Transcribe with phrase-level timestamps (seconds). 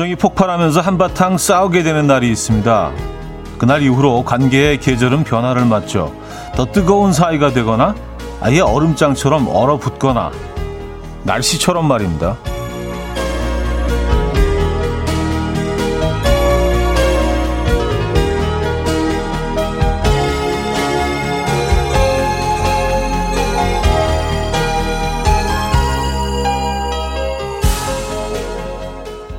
[0.00, 2.90] 감정이 폭발하면서 한바탕 싸우게 되는 날이 있습니다.
[3.58, 6.14] 그날 이후로 관계의 계절은 변화를 맞죠.
[6.56, 7.94] 더 뜨거운 사이가 되거나
[8.40, 10.30] 아예 얼음장처럼 얼어붙거나
[11.24, 12.38] 날씨처럼 말입니다.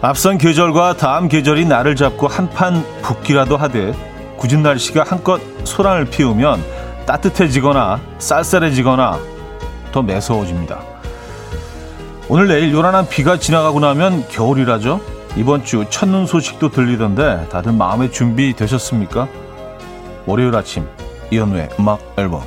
[0.03, 3.93] 앞선 계절과 다음 계절이 나를 잡고 한판 붙기라도 하되
[4.37, 6.63] 굳은 날씨가 한껏 소란을 피우면
[7.05, 9.19] 따뜻해지거나 쌀쌀해지거나
[9.91, 10.79] 더 매서워집니다.
[12.29, 15.01] 오늘 내일 요란한 비가 지나가고 나면 겨울이라죠.
[15.37, 19.27] 이번 주 첫눈 소식도 들리던데 다들 마음의 준비 되셨습니까?
[20.25, 20.87] 월요일 아침
[21.29, 22.41] 이현우의 음악 앨범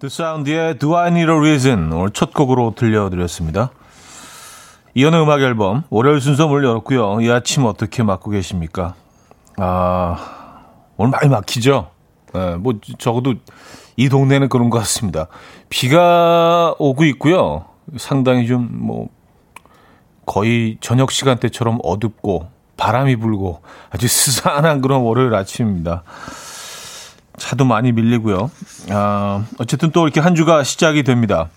[0.00, 3.70] The Sound의 Do I Need a Reason 오늘 첫 곡으로 들려드렸습니다.
[4.94, 7.20] 이현우 음악 앨범 월요일 순서 문을 열었고요.
[7.20, 8.94] 이 아침 어떻게 맞고 계십니까?
[9.56, 10.62] 아
[10.96, 11.90] 오늘 많이 막히죠.
[12.34, 13.34] 네, 뭐 적어도
[13.96, 15.26] 이 동네는 그런 것 같습니다.
[15.68, 17.64] 비가 오고 있고요.
[17.96, 19.08] 상당히 좀 뭐
[20.26, 26.04] 거의 저녁 시간대처럼 어둡고 바람이 불고 아주 스산한 그런 월요일 아침입니다.
[27.36, 28.50] 차도 많이 밀리고요.
[28.90, 31.48] 아, 어쨌든 또 이렇게 한 주가 시작이 됩니다.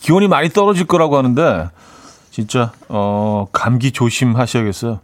[0.00, 1.70] 기온이 많이 떨어질 거라고 하는데
[2.30, 5.00] 진짜 어 감기 조심하셔야겠어요.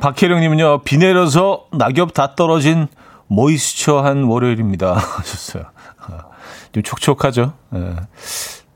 [0.00, 2.88] 박혜령님은요 비 내려서 낙엽 다 떨어진
[3.26, 5.64] 모이스처한 월요일입니다 하셨어요.
[6.72, 7.54] 좀 촉촉하죠.
[7.74, 7.78] 예.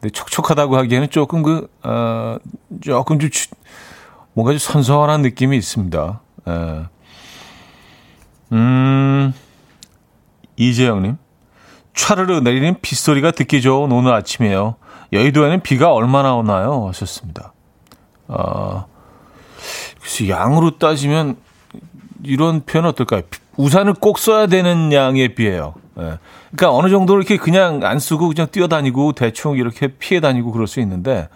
[0.00, 2.36] 근데 촉촉하다고 하기에는 조금 그 어,
[2.80, 3.48] 조금 좀 주,
[4.32, 6.20] 뭔가 좀 선선한 느낌이 있습니다.
[6.48, 6.86] 예.
[8.52, 9.32] 음
[10.56, 11.16] 이재영님
[11.94, 14.76] 차르르 내리는 빗소리가 듣기 좋은 오늘 아침이에요.
[15.12, 16.88] 여의도에는 비가 얼마나 오나요?
[16.88, 17.52] 하셨습니다.
[18.28, 18.86] 어,
[20.00, 21.36] 글쎄, 양으로 따지면
[22.22, 23.22] 이런 표현 어떨까요?
[23.56, 25.74] 우산을 꼭 써야 되는 양의 비예요.
[25.98, 26.18] 예.
[26.52, 30.80] 그러니까 어느 정도 이렇게 그냥 안 쓰고 그냥 뛰어다니고 대충 이렇게 피해 다니고 그럴 수
[30.80, 31.28] 있는데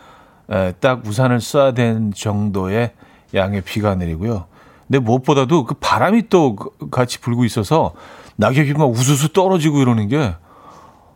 [0.51, 2.93] 예, 딱 우산을 써야 되는 정도의
[3.35, 4.47] 양의 비가 내리고요.
[4.87, 6.57] 근데 무엇보다도 그 바람이 또
[6.91, 7.93] 같이 불고 있어서
[8.37, 10.35] 낙엽이 막 우수수 떨어지고 이러는 게,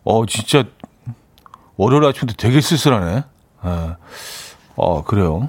[0.02, 0.64] 어, 진짜
[1.80, 3.24] 월요일 아침도 되게 쓸쓸하네.
[3.64, 3.96] 예.
[4.76, 5.48] 어, 그래요.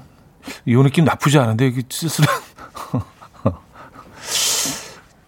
[0.66, 2.42] 이 느낌 나쁘지 않은데, 이게 쓸쓸한.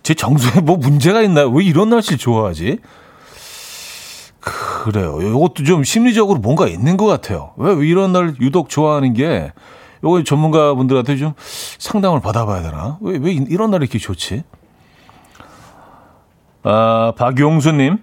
[0.02, 1.50] 제 정서에 뭐 문제가 있나요?
[1.50, 2.80] 왜 이런 날씨를 좋아하지?
[4.40, 5.20] 그래요.
[5.22, 7.52] 이것도 좀 심리적으로 뭔가 있는 것 같아요.
[7.58, 9.52] 왜, 왜 이런 날 유독 좋아하는 게,
[10.06, 11.34] 요거 전문가분들한테 좀
[11.80, 12.98] 상담을 받아봐야 되나?
[13.02, 14.44] 왜, 왜 이런 날이 이렇게 좋지?
[16.64, 17.98] 아, 박용수님.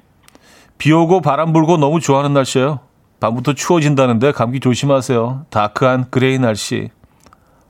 [0.76, 2.89] 비 오고 바람 불고 너무 좋아하는 날씨예요.
[3.20, 5.46] 밤부터 추워진다는데 감기 조심하세요.
[5.50, 6.88] 다크한 그레이 날씨.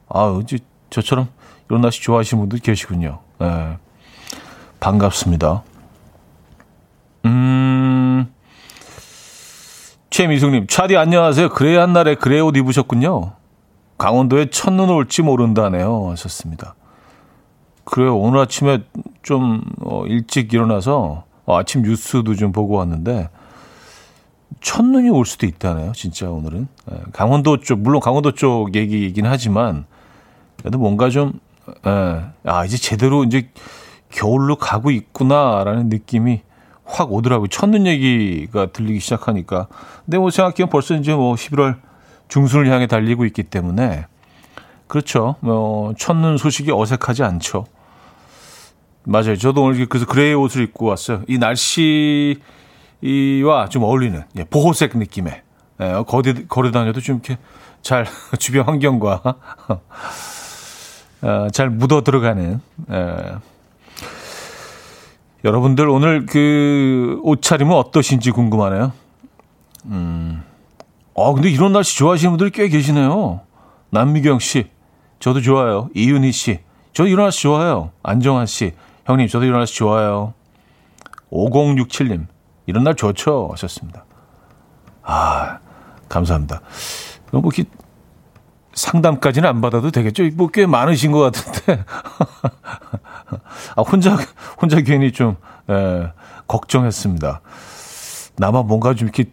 [0.08, 0.58] 아, 이제
[0.90, 1.28] 저처럼
[1.68, 3.18] 이런 날씨 좋아하시는 분들 계시군요.
[3.38, 3.76] 네.
[4.78, 5.62] 반갑습니다.
[7.26, 8.32] 음,
[10.08, 11.50] 최미숙님, 차디 안녕하세요.
[11.50, 13.32] gray 한 날에 gray 옷 입으셨군요.
[13.98, 16.10] 강원도에 첫눈 올지 모른다네요.
[16.12, 16.74] 하셨습니다.
[17.84, 18.16] 그래요.
[18.16, 18.84] 오늘 아침에
[19.22, 23.28] 좀 어, 일찍 일어나서 어, 아침 뉴스도 좀 보고 왔는데
[24.60, 25.92] 첫눈이 올 수도 있다네요.
[25.92, 29.86] 진짜 오늘은 예, 강원도 쪽 물론 강원도 쪽 얘기이긴 하지만
[30.58, 31.32] 그래도 뭔가 좀
[31.86, 33.48] 예, 아, 이제 제대로 이제
[34.10, 36.42] 겨울로 가고 있구나라는 느낌이
[36.84, 37.46] 확 오더라고요.
[37.48, 39.68] 첫눈 얘기가 들리기 시작하니까.
[40.04, 41.76] 근데 뭐 생각해보면 벌써 이제 뭐 11월
[42.28, 44.06] 중순을 향해 달리고 있기 때문에
[44.88, 45.36] 그렇죠.
[45.40, 47.66] 뭐 첫눈 소식이 어색하지 않죠.
[49.04, 49.36] 맞아요.
[49.36, 51.22] 저도 오늘 그래서 그레이 옷을 입고 왔어요.
[51.28, 52.40] 이 날씨
[53.44, 55.42] 와 좀 어울리는 예, 보호색 느낌의
[55.80, 57.38] 예, 거리 걸어 다녀도 좀 이렇게
[57.82, 58.06] 잘
[58.38, 59.22] 주변 환경과
[61.22, 62.60] 어, 잘 묻어 들어가는
[62.91, 63.14] 예.
[65.44, 68.92] 여러분들 오늘 그 옷차림은 어떠신지 궁금하네요.
[69.86, 70.42] 음.
[71.14, 73.41] 어, 근데 이런 날씨 좋아하시는 분들이 꽤 계시네요.
[73.91, 74.66] 남미경 씨.
[75.18, 75.88] 저도 좋아요.
[75.94, 76.60] 이윤희 씨.
[76.92, 77.91] 저 이런 날씨 좋아해요.
[78.03, 78.72] 안정환 씨.
[79.06, 80.34] 형님, 저도 이런 날씨 좋아요.
[81.32, 82.26] 5067님.
[82.70, 83.48] 이런 날 좋죠.
[83.52, 84.04] 하셨습니다.
[85.02, 85.58] 아,
[86.08, 86.60] 감사합니다.
[87.32, 87.64] 뭐, 이렇게
[88.72, 90.24] 상담까지는 안 받아도 되겠죠?
[90.34, 91.84] 뭐, 꽤 많으신 것 같은데.
[93.76, 94.16] 아, 혼자,
[94.60, 95.36] 혼자 괜히 좀,
[95.68, 96.12] 에,
[96.46, 97.40] 걱정했습니다.
[98.36, 99.30] 나만 뭔가 좀 이렇게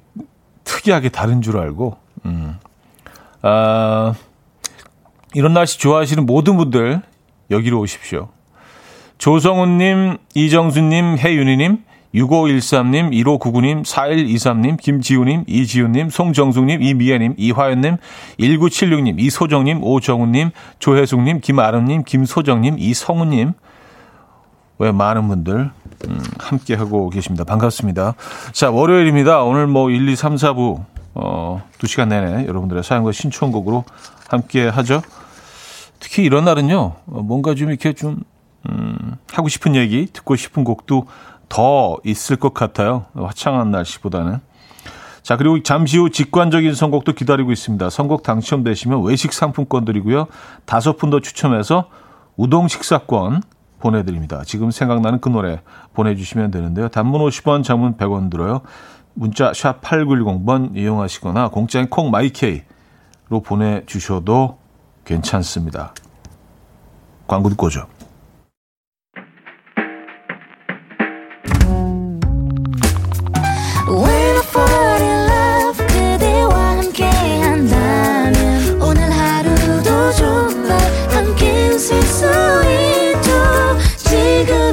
[0.63, 2.57] 특이하게 다른 줄 알고, 음.
[3.43, 4.13] 아,
[5.33, 7.01] 이런 날씨 좋아하시는 모든 분들,
[7.51, 8.29] 여기로 오십시오.
[9.17, 11.83] 조성훈님, 이정수님, 혜윤희님,
[12.15, 17.97] 6513님, 1599님, 4123님, 김지우님, 이지우님, 송정숙님, 이미애님, 이화연님,
[18.39, 23.53] 1976님, 이소정님, 오정우님, 조혜숙님, 김아름님, 김소정님, 이성우님.
[24.79, 25.71] 왜 많은 분들
[26.07, 27.43] 음, 함께 하고 계십니다.
[27.43, 28.13] 반갑습니다.
[28.51, 29.41] 자, 월요일입니다.
[29.43, 30.83] 오늘 뭐 1, 2, 3, 4부
[31.15, 33.83] 어, 2시간 내내 여러분들의 사연과 신청곡으로
[34.29, 35.01] 함께 하죠.
[35.99, 36.93] 특히 이런 날은요.
[37.05, 38.21] 뭔가 좀 이렇게 좀
[38.69, 41.07] 음, 하고 싶은 얘기, 듣고 싶은 곡도
[41.49, 43.05] 더 있을 것 같아요.
[43.15, 44.39] 화창한 날씨보다는.
[45.23, 47.89] 자, 그리고 잠시 후 직관적인 선곡도 기다리고 있습니다.
[47.89, 50.27] 선곡 당첨되시면 외식 상품권 드리고요.
[50.65, 51.89] 다섯 분 더 추첨해서
[52.37, 53.41] 우동 식사권
[53.79, 54.43] 보내드립니다.
[54.45, 55.61] 지금 생각나는 그 노래
[55.93, 56.87] 보내주시면 되는데요.
[56.87, 58.61] 단문 50원, 장문 100원 들어요.
[59.13, 64.59] 문자 샵 8910번 이용하시거나 공짜인 콩 마이케이로 보내주셔도
[65.05, 65.93] 괜찮습니다.
[67.27, 67.87] 광고 듣고 오죠.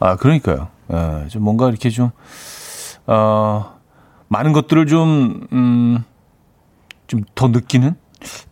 [0.00, 0.68] 아, 그러니까요.
[0.92, 2.10] 예, 좀 뭔가 이렇게 좀,
[3.06, 3.74] 어,
[4.28, 6.04] 많은 것들을 좀, 음,
[7.06, 7.94] 좀 더 느끼는?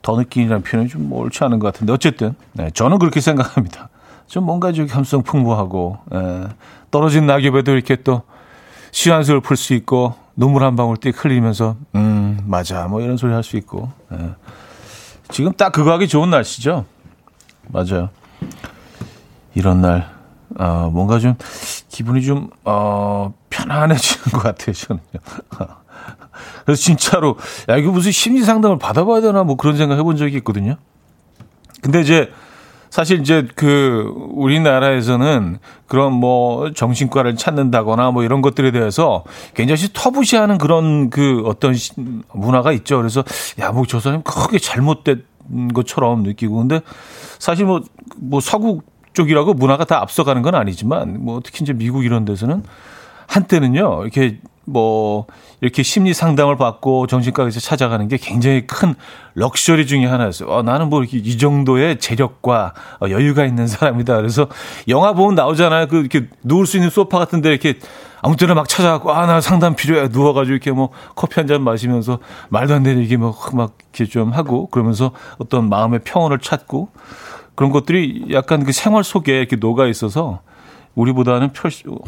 [0.01, 3.89] 더 느끼라는 표현이 좀 옳지 않은 것 같은데 어쨌든 네, 저는 그렇게 생각합니다.
[4.29, 6.49] 좀 뭔가 좀 감성 풍부하고 에, 예,
[6.91, 8.23] 떨어진 낙엽에도 이렇게 또
[8.93, 13.43] 시한수를 풀 수 있고 눈물 한 방울 띡 흘리면서 음 맞아 뭐 이런 소리 할
[13.43, 14.17] 수 있고 에.
[14.21, 14.31] 예.
[15.31, 16.85] 지금 딱 그거 하기 좋은 날씨죠.
[17.69, 18.09] 맞아요.
[19.55, 20.09] 이런 날
[20.59, 21.35] 어, 뭔가 좀
[21.89, 24.73] 기분이 좀 어, 편안해지는 것 같아요.
[24.73, 25.03] 저는요.
[26.65, 27.37] 그래서 진짜로
[27.69, 30.77] 야 이거 무슨 심리 상담을 받아봐야 되나 뭐 그런 생각 해본 적이 있거든요.
[31.81, 32.31] 근데 이제
[32.91, 39.25] 사실 이제 그 우리나라에서는 그런 뭐 정신과를 찾는다거나 뭐 이런 것들에 대해서
[39.55, 41.75] 굉장히 터부시하는 그런 그 어떤
[42.33, 42.97] 문화가 있죠.
[42.97, 43.23] 그래서
[43.61, 45.25] 야 뭐 저 사람 크게 잘못된
[45.75, 46.81] 것처럼 느끼고 근데
[47.39, 47.83] 사실 뭐뭐
[48.17, 48.81] 뭐 서구
[49.17, 52.63] 쪽이라고 문화가 다 앞서가는 건 아니지만 뭐 특히 이제 미국 이런 데서는
[53.27, 55.27] 한때는요 이렇게 뭐
[55.61, 58.95] 이렇게 심리 상담을 받고 정신과에서 찾아가는 게 굉장히 큰
[59.35, 60.49] 럭셔리 중의 하나였어요.
[60.51, 64.17] 어, 나는 뭐 이렇게 이 정도의 재력과 어, 여유가 있는 사람이다.
[64.17, 64.49] 그래서
[64.89, 65.87] 영화 보면 나오잖아요.
[65.87, 67.79] 그 이렇게 누울 수 있는 소파 같은데 이렇게
[68.23, 72.19] 아무 때나 막 찾아가고 아 나 상담 필요해 누워가지고 이렇게 뭐 커피 한 잔 마시면서
[72.49, 76.89] 말도 안 되는 얘기 막, 막 이렇게 좀 하고 그러면서 어떤 마음의 평온을 찾고
[77.57, 80.41] 그런 것들이 약간 그 생활 속에 이렇게 녹아 있어서
[80.95, 81.51] 우리보다는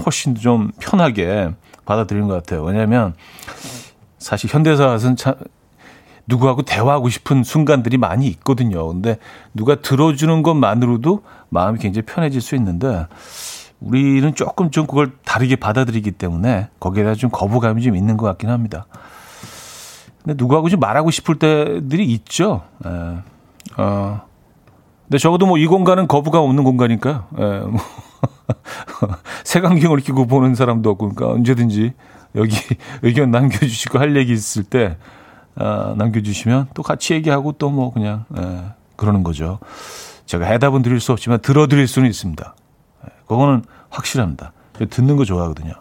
[0.05, 1.51] 훨씬 좀 편하게
[1.85, 2.63] 받아들이는 것 같아요.
[2.63, 3.15] 왜냐하면
[4.19, 5.35] 사실 현대사는 참
[6.27, 8.87] 누구하고 대화하고 싶은 순간들이 많이 있거든요.
[8.89, 9.19] 근데
[9.55, 13.07] 누가 들어주는 것만으로도 마음이 굉장히 편해질 수 있는데
[13.81, 18.51] 우리는 조금 좀 그걸 다르게 받아들이기 때문에 거기에 대한 좀 거부감이 좀 있는 것 같긴
[18.51, 18.87] 합니다.
[20.23, 22.63] 근데 누구하고 좀 말하고 싶을 때들이 있죠.
[22.85, 23.83] 에, 예.
[23.83, 24.28] 어.
[25.09, 27.25] 근데 적어도 뭐 이 공간은 거부감 없는 공간이니까요.
[27.39, 27.81] 에, 예, 뭐
[29.45, 31.93] 색안경을 끼고 보는 사람도 없고, 그러니까 언제든지
[32.35, 32.57] 여기
[33.03, 34.99] 의견 남겨주시고 할 얘기 있을 때,
[35.57, 38.65] 아, 남겨주시면 또 같이 얘기하고 또 뭐 그냥, 예,
[38.97, 39.59] 그러는 거죠.
[40.27, 42.55] 제가 해답은 드릴 수 없지만 들어드릴 수는 있습니다.
[43.05, 44.53] 예, 그거는 확실합니다.
[44.91, 45.73] 듣는 거 좋아하거든요.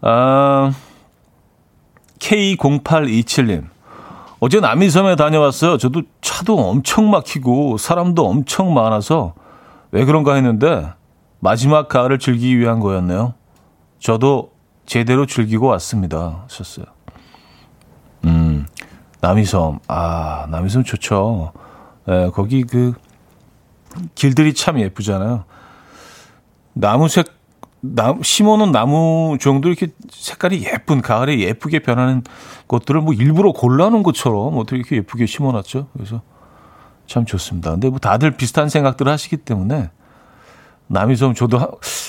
[0.00, 0.72] 아,
[2.18, 3.64] K0827님.
[4.40, 5.78] 어제 남이섬에 다녀왔어요.
[5.78, 9.34] 저도 차도 엄청 막히고 사람도 엄청 많아서
[9.90, 10.92] 왜 그런가 했는데
[11.40, 13.34] 마지막 가을을 즐기기 위한 거였네요.
[13.98, 14.52] 저도
[14.86, 16.44] 제대로 즐기고 왔습니다.
[16.44, 16.86] 하셨어요.
[18.24, 18.66] 음,
[19.20, 19.80] 남이섬.
[19.88, 21.52] 아, 남이섬 좋죠.
[22.08, 22.92] 예, 거기 그
[24.14, 25.44] 길들이 참 예쁘잖아요.
[26.74, 27.37] 나무 색
[27.80, 32.22] 나, 심어놓은 나무 정도 이렇게 색깔이 예쁜 가을에 예쁘게 변하는
[32.66, 35.88] 것들을 뭐 일부러 골라놓은 것처럼 어떻게 이렇게 예쁘게 심어놨죠.
[35.92, 36.22] 그래서
[37.06, 37.70] 참 좋습니다.
[37.70, 39.90] 근데 뭐 다들 비슷한 생각들을 하시기 때문에
[40.88, 41.58] 남이섬 저도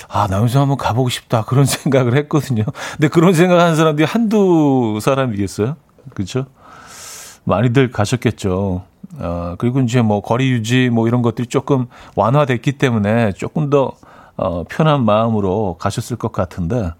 [0.07, 2.63] 아 남이섬 한번 가보고 싶다 그런 생각을 했거든요.
[2.93, 5.75] 근데 그런 생각하는 사람들이 한두 사람이겠어요?
[6.13, 6.45] 그렇죠?
[7.43, 8.83] 많이들 가셨겠죠.
[9.17, 13.93] 어, 그리고 이제 뭐 거리 유지 뭐 이런 것들이 조금 완화됐기 때문에 조금 더
[14.39, 16.91] 어, 편한 마음으로 가셨을 것 같은데,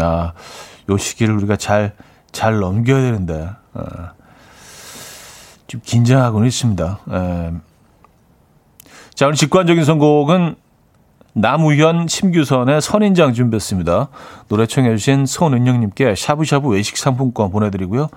[0.00, 0.32] 아,
[0.90, 1.94] 요 시기를 우리가 잘,
[2.32, 3.82] 잘 넘겨야 되는데, 어,
[5.68, 6.98] 좀 긴장하고는 있습니다.
[7.10, 7.14] 에.
[7.14, 7.52] 예.
[9.14, 10.56] 자, 오늘 직관적인 선곡은
[11.34, 14.08] 남우현, 심규선의 선인장 준비했습니다.
[14.48, 18.08] 노래 청해주신 손은영님께 샤브샤브 외식 상품권 보내드리고요.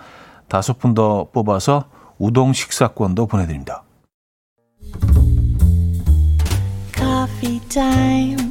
[0.48, 1.86] 다섯 분 더 뽑아서
[2.18, 3.84] 우동 식사권도 보내드립니다.
[6.94, 8.51] Coffee.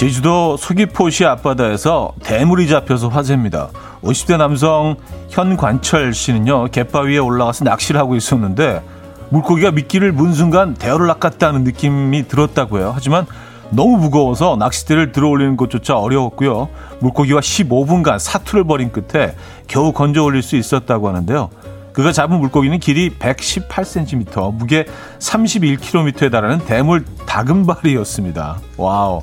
[0.00, 3.68] 제주도 서귀포시 앞바다에서 대물이 잡혀서 화제입니다.
[4.02, 4.96] 50대 남성
[5.28, 8.82] 현관철 씨는요, 갯바위에 올라가서 낚시를 하고 있었는데,
[9.28, 12.92] 물고기가 미끼를 문 순간 대어를 낚았다는 느낌이 들었다고요.
[12.94, 13.26] 하지만
[13.68, 16.70] 너무 무거워서 낚싯대를 들어 올리는 것조차 어려웠고요.
[17.00, 19.34] 물고기와 15분간 사투를 벌인 끝에
[19.66, 21.50] 겨우 건져 올릴 수 있었다고 하는데요.
[21.92, 24.86] 그가 잡은 물고기는 길이 118cm, 무게
[25.18, 28.58] 31kg에 달하는 대물 다금바리였습니다.
[28.76, 29.22] 와우.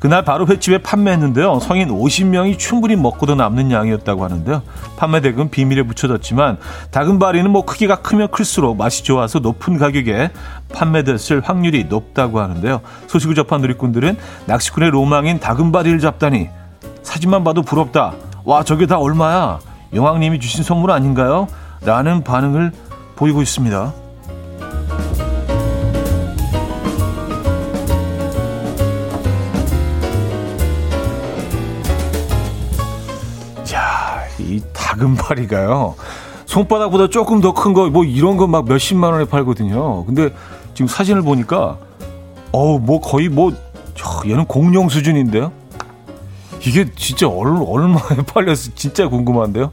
[0.00, 1.60] 그날 바로 횟집에 판매했는데요.
[1.60, 4.62] 성인 50명이 충분히 먹고도 남는 양이었다고 하는데요.
[4.96, 6.56] 판매액은 비밀에 붙여졌지만
[6.90, 10.30] 다금바리는 뭐 크기가 크면 클수록 맛이 좋아서 높은 가격에
[10.72, 12.80] 판매됐을 확률이 높다고 하는데요.
[13.08, 16.48] 소식을 접한 누리꾼들은 낚시꾼의 로망인 다금바리를 잡다니
[17.02, 18.14] 사진만 봐도 부럽다.
[18.44, 19.58] 와 저게 다 얼마야?
[19.92, 21.46] 용왕님이 주신 선물 아닌가요?
[21.84, 22.72] 라는 반응을
[23.16, 23.92] 보이고 있습니다.
[33.64, 35.94] 자, 이 다금바리가요.
[36.46, 40.04] 손바닥보다 조금 더 큰 거, 뭐 이런 거 막 몇십만 원에 팔거든요.
[40.04, 40.30] 근데
[40.74, 41.78] 지금 사진을 보니까,
[42.52, 43.52] 어우, 뭐 거의 뭐,
[44.26, 45.52] 얘는 공룡 수준인데요?
[46.66, 49.70] 이게 진짜 얼마에 팔려서 진짜 궁금한데요?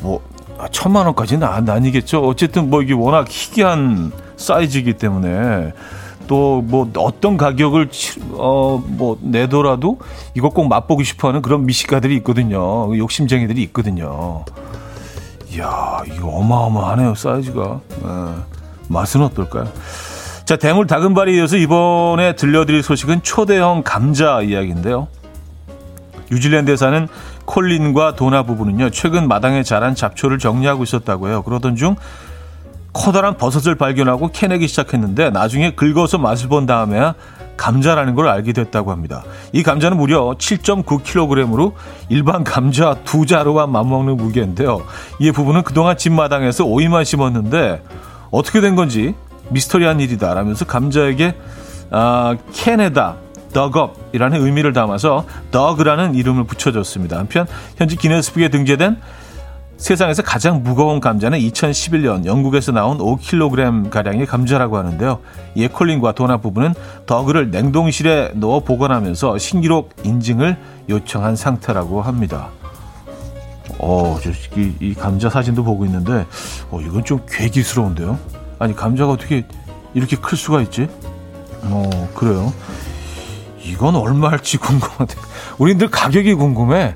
[0.00, 0.20] 뭐,
[0.60, 2.20] 아, 천만 원까지는 안, 아니겠죠.
[2.22, 5.72] 어쨌든 뭐 이게 워낙 희귀한 사이즈이기 때문에
[6.28, 7.88] 또 뭐 어떤 가격을
[8.34, 9.98] 어 뭐 내더라도
[10.34, 12.96] 이거 꼭 맛보고 싶어하는 그런 미식가들이 있거든요.
[12.96, 14.44] 욕심쟁이들이 있거든요.
[15.52, 17.80] 이야 이거 어마어마하네요 사이즈가.
[18.02, 18.08] 네.
[18.88, 19.68] 맛은 어떨까요?
[20.44, 25.08] 자 대물 다금발에 이어서 이번에 들려드릴 소식은 초대형 감자 이야기인데요.
[26.30, 27.08] 뉴질랜드에 사는
[27.50, 31.42] 콜린과 도나 부부는요, 최근 마당에 자란 잡초를 정리하고 있었다고 해요.
[31.42, 31.96] 그러던 중
[32.92, 37.14] 커다란 버섯을 발견하고 캐내기 시작했는데 나중에 긁어서 맛을 본 다음에야
[37.56, 39.24] 감자라는 걸 알게 됐다고 합니다.
[39.52, 41.72] 이 감자는 무려 7.9kg으로
[42.08, 44.82] 일반 감자 두 자루와 맞먹는 무게인데요.
[45.18, 47.82] 이 부부는 그동안 집마당에서 오이만 심었는데
[48.30, 49.14] 어떻게 된 건지
[49.50, 51.34] 미스터리한 일이다라면서 감자에게
[51.90, 53.16] 아, 캔에다
[53.52, 57.18] dugup이라는 의미를 담아서 dog라는 이름을 붙여줬습니다.
[57.18, 58.98] 한편 현지 기네스북에 등재된
[59.80, 65.20] 세상에서 가장 무거운 감자는 2011년 영국에서 나온 5kg 가량의 감자라고 하는데요.
[65.54, 66.74] 이에 콜린과 도나 부부는
[67.06, 70.58] 더그를 냉동실에 넣어 보관하면서 신기록 인증을
[70.90, 72.50] 요청한 상태라고 합니다.
[73.78, 74.30] 어, 저,
[74.60, 76.26] 이, 이 감자 사진도 보고 있는데,
[76.70, 78.18] 어, 이건 좀 괴기스러운데요?
[78.58, 79.46] 아니, 감자가 어떻게
[79.94, 80.88] 이렇게 클 수가 있지?
[81.62, 82.52] 어, 그래요.
[83.62, 85.14] 이건 얼마일지 궁금한데.
[85.58, 86.94] 우리들 가격이 궁금해.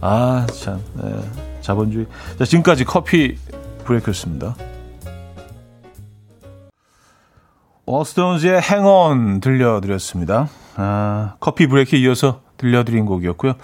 [0.00, 0.82] 아, 참.
[0.94, 1.12] 네.
[1.60, 2.06] 자본주의.
[2.38, 3.36] 자, 지금까지 커피
[3.84, 4.54] 브레이크였습니다.
[7.84, 10.48] 워스톤즈의 행온 들려드렸습니다.
[10.76, 13.54] 아, 커피 브레이크 이어서 들려드린 곡이었고요.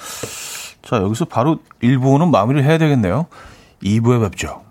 [0.83, 3.27] 자, 여기서 바로 1부는 마무리를 해야 되겠네요.
[3.83, 4.63] 2부에 뵙죠.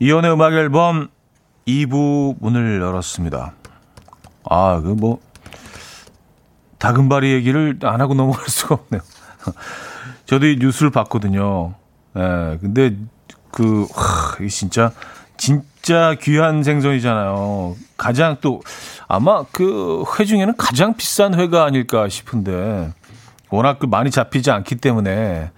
[0.00, 1.08] 이연의 음악 앨범
[1.66, 3.52] 2부 문을 열었습니다.
[4.50, 5.20] 아, 그 뭐,
[6.78, 9.02] 다금바리 얘기를 안 하고 넘어갈 수가 없네요.
[10.26, 11.74] 저도 이 뉴스를 봤거든요.
[12.16, 12.96] 예, 근데
[13.50, 14.92] 그, 하, 이 진짜,
[15.36, 17.76] 진짜 귀한 생선이잖아요.
[17.96, 18.62] 가장 또,
[19.08, 22.92] 아마 그 회 중에는 가장 비싼 회가 아닐까 싶은데,
[23.50, 25.50] 워낙 그 많이 잡히지 않기 때문에,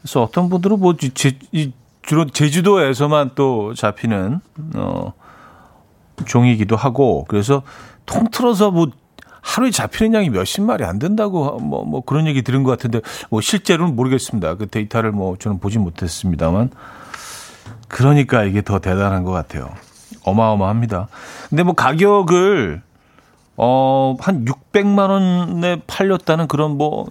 [0.00, 1.72] 그래서 어떤 분들은 뭐, 제, 이,
[2.02, 4.40] 주로 제주도에서만 또 잡히는,
[4.76, 5.12] 어,
[6.26, 7.62] 종이기도 하고, 그래서
[8.06, 8.90] 통틀어서 뭐,
[9.40, 13.00] 하루에 잡히는 양이 몇십 마리 안 된다고 뭐, 뭐 그런 얘기 들은 것 같은데
[13.30, 14.56] 뭐 실제로는 모르겠습니다.
[14.56, 16.70] 그 데이터를 뭐 저는 보지 못했습니다만
[17.88, 19.70] 그러니까 이게 더 대단한 것 같아요.
[20.24, 21.08] 어마어마합니다.
[21.48, 22.82] 근데 뭐 가격을
[23.60, 27.06] 어, 한 600만 원에 팔렸다는 그런 뭐,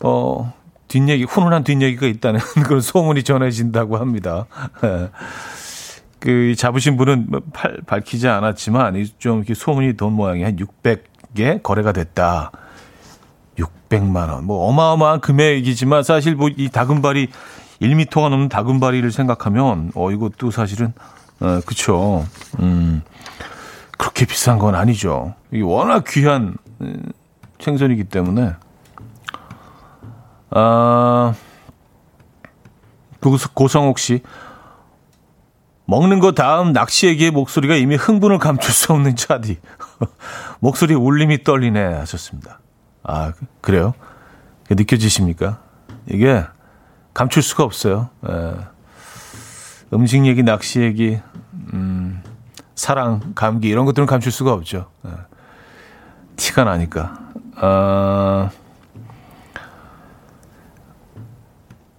[0.00, 0.52] 어,
[0.88, 4.46] 뒷얘기, 훈훈한 뒷얘기가 있다는 그런 소문이 전해진다고 합니다.
[6.18, 12.50] 그, 잡으신 분은 팔, 밝히지 않았지만, 좀 이렇게 소문이 돈 모양이 한 600개 거래가 됐다.
[13.58, 14.46] 600만 원.
[14.46, 17.28] 뭐 어마어마한 금액이지만 사실 뭐 이 다금발이
[17.82, 20.94] 1미터가 넘는 다금바리를 생각하면 어 이것도 사실은
[21.40, 22.24] 어 그쵸.
[22.60, 23.02] 음.
[24.22, 25.34] 그렇게 비싼 건 아니죠.
[25.50, 27.02] 이게 워낙 귀한 음,
[27.60, 28.54] 생선이기 때문에
[30.50, 31.34] 아
[33.54, 34.22] 고성옥 씨
[35.86, 39.58] 먹는 거 다음 낚시 얘기의 목소리가 이미 흥분을 감출 수 없는 차디
[40.60, 42.60] 목소리 울림이 떨리네 하셨습니다.
[43.02, 43.94] 아 그래요?
[44.70, 45.60] 느껴지십니까?
[46.06, 46.44] 이게
[47.14, 48.08] 감출 수가 없어요.
[48.28, 48.54] 예.
[49.94, 51.20] 음식 얘기, 낚시 얘기,
[51.74, 52.01] 음,
[52.82, 54.86] 사랑, 감기 이런 것들은 감출 수가 없죠.
[55.06, 55.10] 예.
[56.34, 57.16] 티가 나니까.
[57.54, 58.50] 아,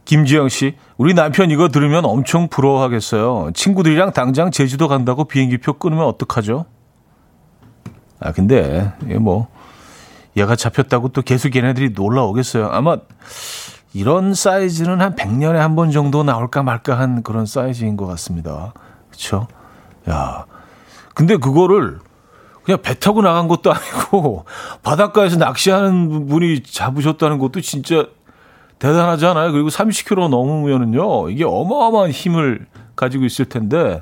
[0.04, 3.52] 김지영 씨, 우리 남편 이거 들으면 엄청 부러워하겠어요.
[3.54, 6.66] 친구들이랑 당장 제주도 간다고 비행기표 끊으면 어떡하죠?
[8.20, 8.92] 아, 근데,
[9.22, 9.48] 뭐,
[10.36, 12.68] 얘가 잡혔다고 또 계속 얘네들이 놀라 오겠어요.
[12.68, 12.98] 아마,
[13.94, 18.74] 이런 사이즈는 한 100년에 한 번 정도 나올까 말까 한 그런 사이즈인 것 같습니다.
[19.10, 19.48] 그렇죠?
[20.10, 20.44] 야.
[21.14, 22.00] 근데 그거를
[22.64, 24.46] 그냥 배 타고 나간 것도 아니고
[24.84, 28.06] 바닷가에서 낚시하는 분이 잡으셨다는 것도 진짜
[28.80, 29.52] 대단하잖아요.
[29.52, 31.30] 그리고 30km 넘으면은요.
[31.30, 34.02] 이게 어마어마한 힘을 가지고 있을 텐데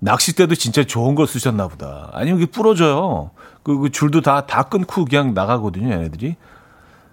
[0.00, 2.10] 낚싯대도 진짜 좋은 거 쓰셨나 보다.
[2.12, 3.30] 아니면 이게 부러져요.
[3.62, 6.36] 그, 그 줄도 다, 다 끊고 그냥 나가거든요, 얘네들이.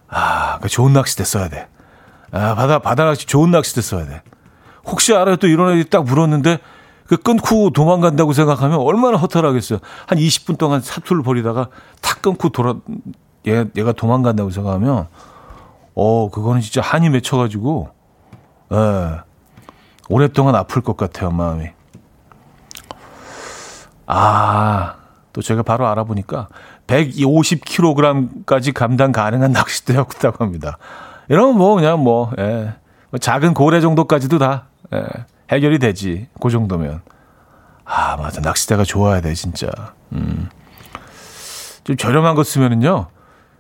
[0.07, 1.67] 아, 그 좋은 낚싯대 써야 돼.
[2.31, 4.21] 아, 바다, 바다 낚시 좋은 낚싯대 써야 돼.
[4.85, 5.35] 혹시 알아요?
[5.35, 6.59] 또 이런 애들이 딱 물었는데
[7.09, 9.79] 그 끊고 도망간다고 생각하면 얼마나 허탈하겠어요.
[10.05, 11.69] 한 20분 동안 사투를 벌이다가
[12.01, 12.75] 탁 끊고 돌아,
[13.47, 15.07] 얘, 얘가 도망간다고 생각하면,
[15.95, 17.89] 어, 그거는 진짜 한이 맺혀가지고,
[18.73, 19.21] 예,
[20.07, 21.69] 오랫동안 아플 것 같아요, 마음이.
[24.05, 24.93] 아,
[25.33, 26.47] 또 제가 바로 알아보니까
[26.85, 30.77] 150kg까지 감당 가능한 낚싯대였다고 합니다.
[31.27, 32.75] 이러면 뭐 그냥 뭐, 예.
[33.09, 35.03] 뭐 작은 고래 정도까지도 다 예.
[35.49, 36.27] 해결이 되지.
[36.41, 37.01] 그 정도면.
[37.85, 38.41] 아, 맞아.
[38.41, 39.67] 낚시대가 좋아야 돼, 진짜.
[40.11, 40.49] 음.
[41.83, 43.07] 좀 저렴한 거 쓰면은요.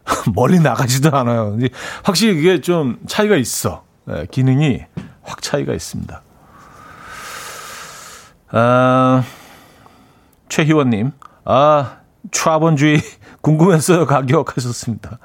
[0.33, 1.57] 멀리 나가지도 않아요.
[2.03, 3.83] 확실히 그게 좀 차이가 있어.
[4.09, 4.81] 예, 기능이
[5.23, 6.21] 확 차이가 있습니다.
[8.51, 9.23] 아,
[10.49, 11.11] 최희원님.
[11.45, 11.97] 아,
[12.31, 13.01] 트라번주의
[13.41, 14.05] 궁금했어요.
[14.05, 15.19] 가격 하셨습니다.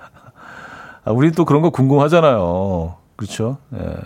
[1.05, 2.96] 아, 우리 또 그런 거 궁금하잖아요.
[3.16, 3.59] 그렇죠?
[3.74, 3.96] 예.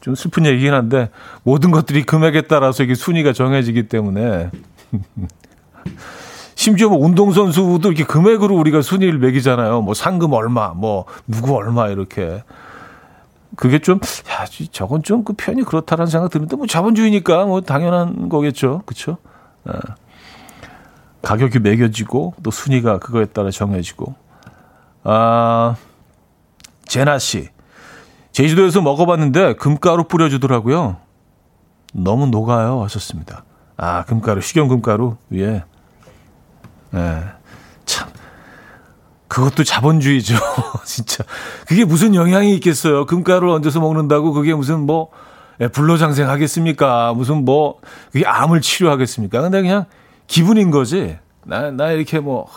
[0.00, 1.10] 좀 슬픈 얘기긴 한데
[1.42, 4.50] 모든 것들이 금액에 따라서 이게 순위가 정해지기 때문에
[6.54, 9.80] 심지어 뭐 운동선수도 이렇게 금액으로 우리가 순위를 매기잖아요.
[9.82, 12.42] 뭐 상금 얼마, 뭐 누구 얼마 이렇게.
[13.56, 13.98] 그게 좀,
[14.30, 18.82] 야, 저건 좀 그 편이 그렇다라는 생각 드는데 뭐 자본주의니까 뭐 당연한 거겠죠.
[18.86, 19.16] 그쵸?
[19.68, 19.72] 예.
[21.22, 24.14] 가격이 매겨지고 또 순위가 그거에 따라 정해지고.
[25.04, 25.76] 아,
[26.86, 27.48] 제나 씨.
[28.40, 30.96] 제주도에서 먹어봤는데 금가루 뿌려주더라고요.
[31.92, 32.82] 너무 녹아요.
[32.84, 33.44] 하셨습니다.
[33.76, 35.62] 아, 금가루, 식용 금가루 위에.
[36.90, 37.22] 네.
[37.84, 38.08] 참.
[39.28, 40.36] 그것도 자본주의죠.
[40.86, 41.22] 진짜.
[41.66, 43.04] 그게 무슨 영향이 있겠어요.
[43.04, 45.10] 금가루를 얹어서 먹는다고 그게 무슨 뭐,
[45.60, 47.12] 예, 불로장생 하겠습니까?
[47.12, 47.78] 무슨 뭐,
[48.10, 49.42] 그게 암을 치료하겠습니까?
[49.42, 49.84] 근데 그냥
[50.26, 51.18] 기분인 거지.
[51.44, 52.48] 나, 나 이렇게 뭐,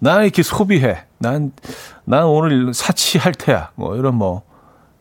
[0.00, 1.04] 나 이렇게 소비해.
[1.18, 1.52] 난,
[2.06, 3.72] 난 오늘 사치할 테야.
[3.74, 4.51] 뭐, 이런 뭐, 어,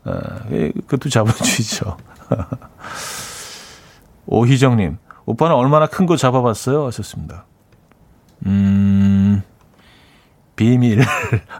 [0.04, 1.98] 그것도 자본주의죠.
[4.28, 6.86] 오희정님, 오빠는 얼마나 큰 거 잡아봤어요?
[6.88, 7.46] 하셨습니다.
[8.46, 9.42] 음,
[10.56, 11.02] 비밀.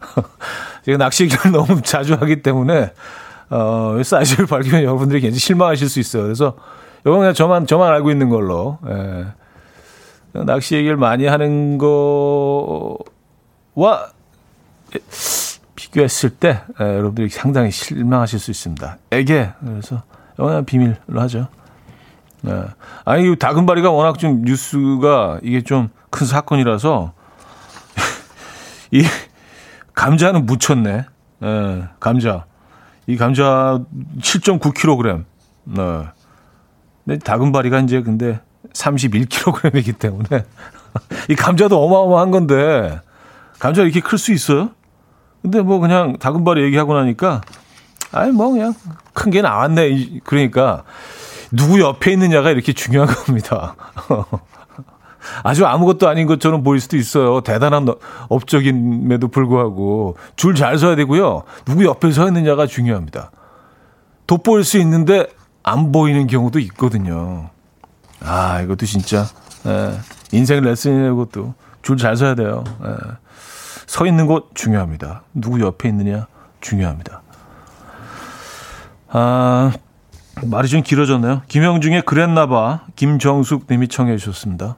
[0.86, 2.94] 제가 낚시를 너무 자주 하기 때문에,
[3.50, 6.24] 어, 사이즈를 밝히면 여러분들이 굉장히 실망하실 수 있어요.
[6.24, 6.56] 그래서,
[7.02, 9.26] 이건 그냥 저만, 저만 알고 있는 걸로, 예.
[10.46, 13.04] 낚시 얘기를 많이 하는 거와
[15.92, 18.98] 비교했을 때 에, 여러분들이 상당히 실망하실 수 있습니다.
[19.12, 20.04] 애게 그래서
[20.40, 21.48] 영원한 비밀로 하죠.
[22.42, 22.64] 네.
[23.06, 27.14] 아니 다금바리가 워낙 좀 뉴스가 이게 좀 큰 사건이라서
[28.92, 29.04] 이
[29.94, 31.06] 감자는 묻혔네.
[31.40, 32.46] 네, 감자.
[33.08, 33.82] 이 감자
[34.20, 35.24] 7.9kg.
[35.64, 36.06] 네.
[37.06, 38.40] 근데 다금바리가 이제 근데
[38.74, 40.46] 31kg이기 때문에
[41.30, 43.00] 이 감자도 어마어마한 건데
[43.58, 44.70] 감자 이렇게 클 수 있어요?
[45.42, 47.42] 근데 뭐 그냥 다금바리 얘기하고 나니까
[48.12, 48.74] 아니 뭐 그냥
[49.14, 50.20] 큰 게 나왔네.
[50.24, 50.84] 그러니까
[51.52, 53.76] 누구 옆에 있느냐가 이렇게 중요한 겁니다.
[55.44, 57.42] 아주 아무것도 아닌 것처럼 보일 수도 있어요.
[57.42, 57.88] 대단한
[58.30, 61.44] 업적임에도 불구하고 줄 잘 서야 되고요.
[61.66, 63.32] 누구 옆에 서 있느냐가 중요합니다.
[64.28, 65.28] 돋보일 수 있는데
[65.64, 67.50] 안 보이는 경우도 있거든요.
[68.24, 69.26] 아, 이것도 진짜
[69.66, 69.92] 예,
[70.32, 71.54] 인생 레슨이에요, 이것도.
[71.82, 72.64] 줄 잘 서야 돼요.
[72.84, 72.90] 예.
[73.92, 75.24] 서 있는 곳 중요합니다.
[75.34, 76.26] 누구 옆에 있느냐
[76.62, 77.22] 중요합니다.
[79.10, 79.74] 아,
[80.46, 81.42] 말이 좀 길어졌네요.
[81.50, 84.78] 김영중의 그랬나봐 김정숙 님이 청해 주셨습니다.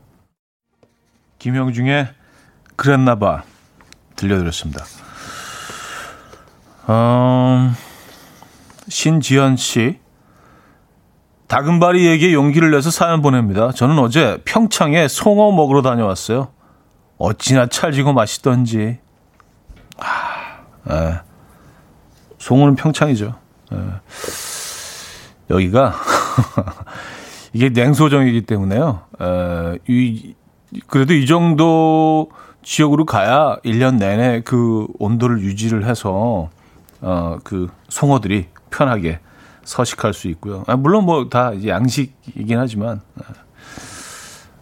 [1.38, 2.08] 김영중의
[2.76, 3.44] 그랬나봐
[4.16, 4.84] 들려드렸습니다.
[6.90, 7.76] 음,
[8.88, 10.00] 신지연 씨
[11.46, 13.72] 다금바리에게 용기를 내서 사연 보냅니다.
[13.74, 16.63] 저는 어제 평창에 송어 먹으러 다녀왔어요.
[17.18, 19.00] 어찌나 찰지고 맛있던지.
[19.98, 21.20] 아, 에.
[22.40, 23.36] 송어는 평창이죠.
[23.72, 23.78] 에.
[25.50, 25.94] 여기가
[27.54, 29.02] 이게 냉소정이기 때문에요.
[29.22, 30.34] 에, 이,
[30.88, 32.30] 그래도 이 정도
[32.64, 36.50] 지역으로 가야 1년 내내 그 온도를 유지를 해서
[37.02, 39.20] 어, 그 송어들이 편하게
[39.64, 40.64] 서식할 수 있고요.
[40.68, 43.24] 아, 물론 뭐 다 양식이긴 하지만 아,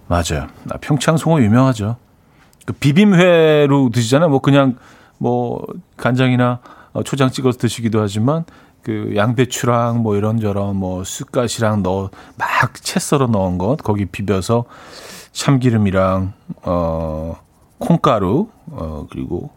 [0.08, 0.48] 맞아요.
[0.70, 1.96] 아, 평창 송어 유명하죠.
[2.66, 4.30] 그 비빔회로 드시잖아요.
[4.30, 4.78] 뭐 그냥
[5.18, 5.66] 뭐
[5.98, 6.60] 간장이나
[6.94, 8.44] 어, 초장 찍어서 드시기도 하지만
[8.84, 14.66] 그 양배추랑 뭐 이런저런 뭐 쑥갓이랑 넣어 막 채 썰어 넣은 것 거기 비벼서
[15.32, 17.36] 참기름이랑 어
[17.80, 19.52] 콩가루 어 그리고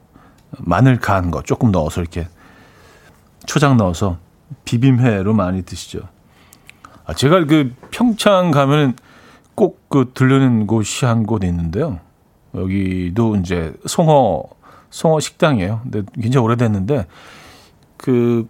[0.59, 2.29] 마늘 간 거 조금 넣어서 이렇게
[3.47, 4.19] 초장 넣어서
[4.65, 6.01] 비빔회로 많이 드시죠.
[7.07, 8.95] 아 제가 그 평창 가면은
[9.55, 12.01] 꼭 그 들르는 곳이 한 곳 있는데요.
[12.55, 14.45] 여기도 이제 송어
[14.91, 15.81] 송어 식당이에요.
[15.83, 17.07] 근데 굉장히 오래됐는데
[17.97, 18.49] 그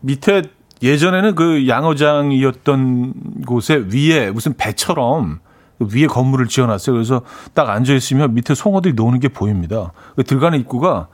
[0.00, 0.42] 밑에
[0.82, 5.40] 예전에는 그 양어장이었던 곳에 위에 무슨 배처럼
[5.78, 6.94] 위에 건물을 지어놨어요.
[6.94, 9.92] 그래서 딱 앉아 있으면 밑에 송어들이 노는 게 보입니다.
[10.16, 11.08] 그 들어가는 입구가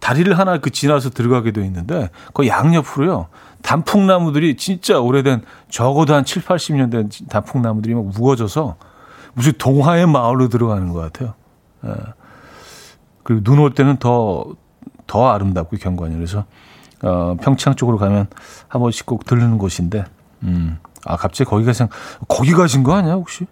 [0.00, 3.28] 다리를 하나 그 지나서 들어가게 되어 있는데 그 양옆으로요
[3.62, 8.76] 단풍나무들이 진짜 오래된 적어도 한 7, 80년 된 단풍나무들이 막 우거져서
[9.34, 11.34] 무슨 동화의 마을로 들어가는 것 같아요.
[11.86, 11.90] 예.
[13.22, 14.44] 그리고 눈 올 때는 더,
[15.06, 16.14] 더 아름답고 경관이.
[16.16, 16.44] 그래서
[17.02, 18.28] 어, 평창 쪽으로 가면
[18.68, 20.04] 한 번씩 꼭 들르는 곳인데,
[20.44, 21.88] 음, 아, 갑자기 거기 가신,
[22.28, 23.46] 거기 가신 거 아니야, 혹시?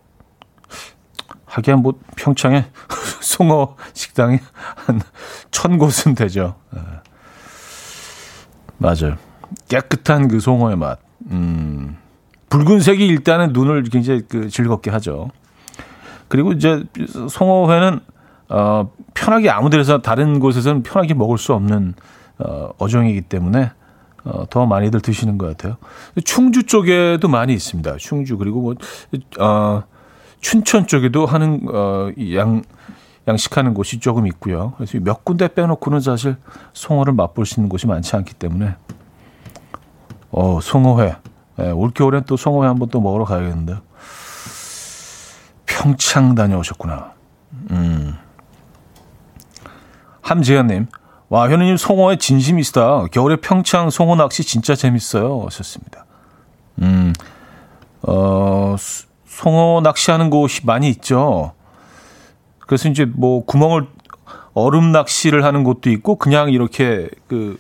[1.47, 2.67] 하기야 뭐, 평창에
[3.21, 4.39] 송어 식당이
[4.87, 5.01] 한
[5.51, 6.55] 천 곳은 되죠.
[6.73, 6.81] 네.
[8.79, 9.17] 맞아요.
[9.69, 10.99] 깨끗한 그 송어의 맛.
[11.31, 11.97] 음,
[12.49, 15.31] 붉은색이 일단은 눈을 굉장히 그 즐겁게 하죠.
[16.31, 16.85] 그리고 이제
[17.29, 18.01] 송어회는
[18.51, 21.95] 어, 편하게 아무 데서 다른 곳에서는 편하게 먹을 수 없는
[22.39, 23.73] 어, 어종이기 때문에
[24.25, 25.77] 어, 더 많이들 드시는 것 같아요.
[26.25, 27.97] 충주 쪽에도 많이 있습니다.
[27.97, 28.75] 충주 그리고 뭐
[29.41, 29.83] 어,
[30.41, 32.63] 춘천 쪽에도 하는 어, 양
[33.27, 34.73] 양식하는 곳이 조금 있고요.
[34.77, 36.37] 그래서 몇 군데 빼놓고는 사실
[36.73, 38.77] 송어를 맛볼 수 있는 곳이 많지 않기 때문에
[40.31, 41.17] 어, 송어회
[41.57, 43.77] 네, 올겨울엔 또 송어회 한번 또 먹으러 가야겠는데
[45.85, 47.13] 평창 다녀오셨구나.
[47.71, 48.15] 음.
[50.21, 50.87] 함재현님,
[51.31, 53.07] 와, 현우님 송어에 진심이시다.
[53.07, 55.43] 겨울에 평창 송어 낚시 진짜 재밌어요.
[55.47, 56.05] 하셨습니다.
[56.83, 57.15] 음,
[58.03, 58.77] 어,
[59.27, 61.55] 송어 낚시하는 곳이 많이 있죠.
[62.59, 63.87] 그래서 이제 뭐 구멍을
[64.53, 67.59] 얼음 낚시를 하는 곳도 있고 그냥 이렇게 그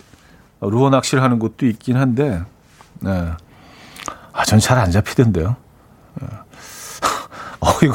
[0.61, 2.43] 루어 낚시를 하는 곳도 있긴 한데,
[3.01, 3.31] 네.
[4.33, 5.57] 아, 전 잘 안 잡히던데요.
[6.21, 6.27] 네.
[7.61, 7.95] 어, 이거,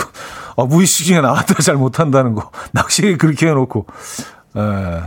[0.55, 2.51] 어, 무의식 중에 나왔다 잘 못한다는 거.
[2.71, 3.85] 낚시 그렇게 해놓고.
[4.57, 5.01] 예.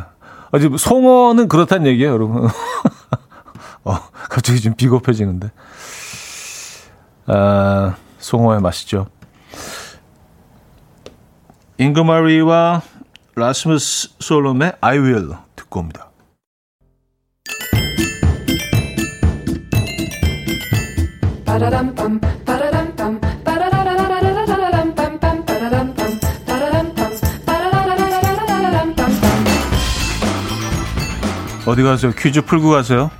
[0.52, 2.48] 아직 송어는 그렇다는 얘기예요, 여러분.
[3.84, 3.98] 어,
[4.30, 5.50] 갑자기 좀 비겁해지는데.
[7.26, 9.06] 아, 송어의 맛이죠.
[11.78, 12.82] 잉그마리와
[13.36, 16.10] 라스무스 솔롬의 I Will 듣고 옵니다.
[31.68, 32.12] 어디 가세요?
[32.16, 33.10] 퀴즈 풀고 가세요.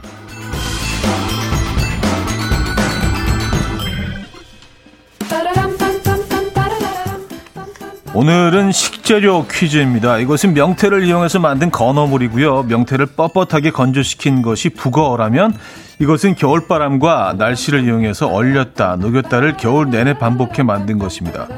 [8.15, 10.17] 오늘은 식재료 퀴즈입니다.
[10.17, 12.63] 이것은 명태를 이용해서 만든 건어물이고요.
[12.63, 15.53] 명태를 뻣뻣하게 건조시킨 것이 북어라면
[15.99, 21.49] 이것은 겨울바람과 날씨를 이용해서 얼렸다, 녹였다를 겨울 내내 반복해 만든 것입니다.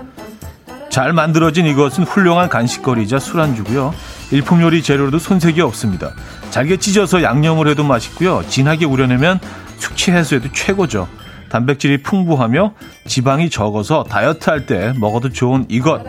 [0.91, 3.95] 잘 만들어진 이것은 훌륭한 간식거리이자 술안주고요.
[4.33, 6.11] 일품 요리 재료로도 손색이 없습니다.
[6.51, 8.43] 잘게 찢어서 양념을 해도 맛있고요.
[8.49, 9.39] 진하게 우려내면
[9.79, 11.09] 숙취 해소에도 최고죠.
[11.49, 12.75] 단백질이 풍부하며
[13.07, 16.03] 지방이 적어서 다이어트 할 때 먹어도 좋은 이것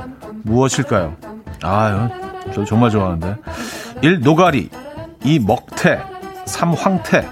[0.44, 1.16] 무엇일까요?
[1.64, 2.10] 아,
[2.54, 3.38] 저 정말 좋아하는데.
[4.02, 4.22] 1.
[4.22, 4.70] 노가리
[5.24, 5.40] 2.
[5.40, 6.00] 먹태
[6.46, 6.74] 3.
[6.74, 7.28] 황태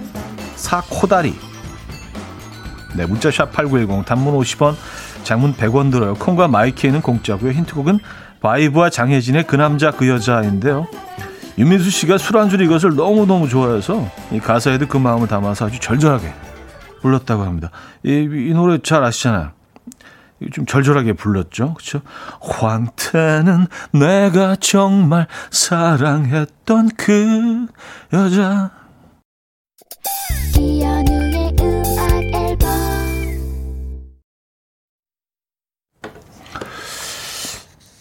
[0.56, 0.82] 4.
[0.90, 1.34] 코다리
[2.96, 4.76] 네, 문자 샵 8910 단문 50원
[5.30, 6.16] 장문 100원 들어요.
[6.16, 7.52] 콩과 마이K는 공짜고요.
[7.52, 8.00] 힌트곡은
[8.42, 10.88] 바이브와 장혜진의 그 남자 그 여자인데요.
[11.60, 16.34] 윤민수 씨가 술안주로 이것을 너무너무 좋아해서 이 가사에도 그 마음을 담아서 아주 절절하게
[17.02, 17.70] 불렀다고 합니다.
[18.02, 19.52] 이, 이 노래 잘 아시잖아요.
[20.52, 21.76] 좀 절절하게 불렀죠.
[21.76, 22.02] 그렇죠?
[22.42, 27.68] 황태는 내가 정말 사랑했던 그
[28.14, 28.72] 여자.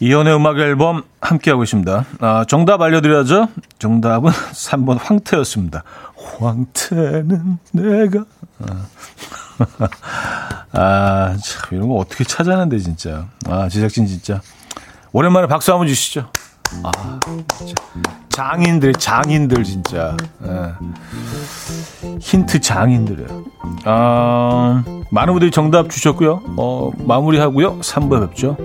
[0.01, 2.05] 이연의 음악 앨범 함께하고 있습니다.
[2.21, 3.49] 아, 정답 알려드려야죠.
[3.79, 5.83] 정답은 3번 황태였습니다.
[6.39, 8.25] 황태는 내가.
[8.61, 8.87] 아.
[10.73, 13.27] 아, 참, 이런 거 어떻게 찾아내는데, 진짜.
[13.47, 14.41] 아, 제작진 진짜.
[15.13, 16.31] 오랜만에 박수 한번 주시죠.
[16.85, 17.19] 아.
[18.29, 20.17] 장인들, 장인들, 진짜.
[20.47, 20.75] 예.
[22.21, 23.45] 힌트 장인들이에요.
[23.85, 26.43] 아, 많은 분들이 정답 주셨고요.
[26.57, 27.81] 어, 마무리하고요.
[27.81, 28.57] 3부에 뵙죠.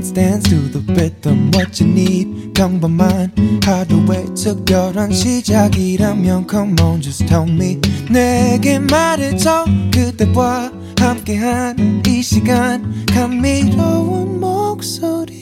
[0.00, 2.54] Dance dance to the rhythm what you need.
[2.54, 3.32] 평범한
[3.62, 7.78] 하루의 특별한 시작이라면 come on just tell me.
[8.10, 9.66] 내게 말해줘.
[9.92, 13.04] 그대와 함께한 이 시간.
[13.12, 15.36] 감미로운 목소리.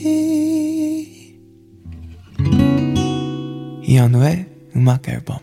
[3.83, 4.45] 이현우의
[4.75, 5.37] 음악 앨범.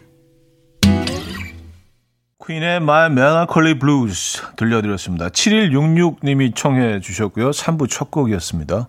[2.47, 5.31] 퀸의 My Melancholy Blues 들려드렸습니다.
[5.31, 7.51] 7166님이 청해 주셨고요.
[7.51, 8.89] 3부 첫 곡이었습니다.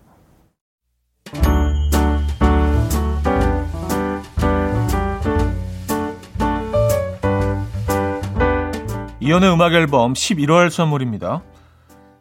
[9.28, 11.42] 이현우의 음악 앨범 11월 선물입니다.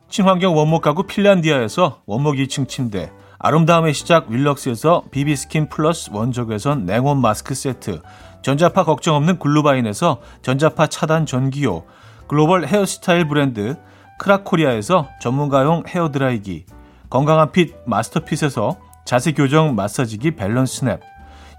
[0.10, 7.56] 친환경 원목 가구 핀란디아에서 원목 2층 침대, 아름다움의 시작 윌럭스에서 비비스킨 플러스 원적외선 냉온 마스크
[7.56, 8.02] 세트,
[8.42, 11.86] 전자파 걱정 없는 글루바인에서 전자파 차단 전기요,
[12.28, 13.78] 글로벌 헤어스타일 브랜드
[14.20, 16.66] 크라코리아에서 전문가용 헤어드라이기,
[17.10, 21.00] 건강한 fit 마스터핏에서 자세 교정 마사지기 밸런스 냅,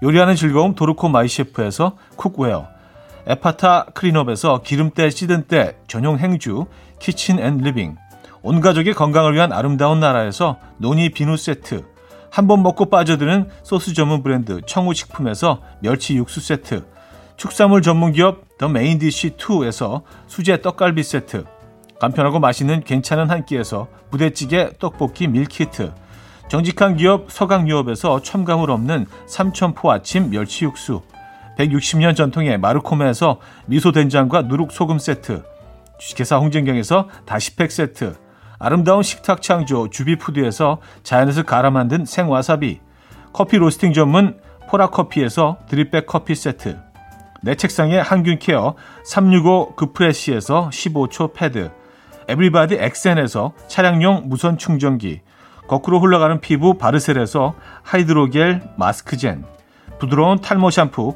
[0.03, 2.67] 요리하는 즐거움 도르코 마이셰프에서 cookware,
[3.27, 6.65] 에파타 클린업에서 기름때 찌든 때 전용 행주
[6.99, 7.95] Kitchen & Living,
[8.41, 11.83] 온 가족의 건강을 위한 아름다운 나라에서 노니 비누 세트,
[12.31, 16.85] 한 번 먹고 빠져드는 소스 전문 브랜드 청우식품에서 멸치 육수 세트,
[17.37, 21.45] 축산물 전문 기업 더 메인디시 2에서 수제 떡갈비 세트,
[21.99, 25.93] 간편하고 맛있는 괜찮은 한 끼에서 부대찌개 떡볶이 밀키트,
[26.49, 31.01] 정직한 기업 서강유업에서 첨가물 없는 삼천포 아침 멸치 육수,
[31.59, 35.43] 160년 전통의 마르코메에서 미소 된장과 누룩 소금 세트,
[35.99, 38.15] 주식회사 홍진경에서 다시팩 세트,
[38.59, 42.79] 아름다운 식탁 창조 주비푸드에서 자연에서 갈아 만든 생와사비
[43.31, 44.37] 커피 로스팅 전문
[44.69, 46.77] 포라커피에서 드립백 커피 세트
[47.41, 51.71] 내 책상에 항균케어 365 그프레시에서 15초 패드
[52.27, 55.21] 에브리바디 엑센에서 차량용 무선 충전기
[55.69, 59.45] 거꾸로 흘러가는 피부 바르셀에서 하이드로겔 마스크젠
[59.99, 61.15] 부드러운 탈모 샴푸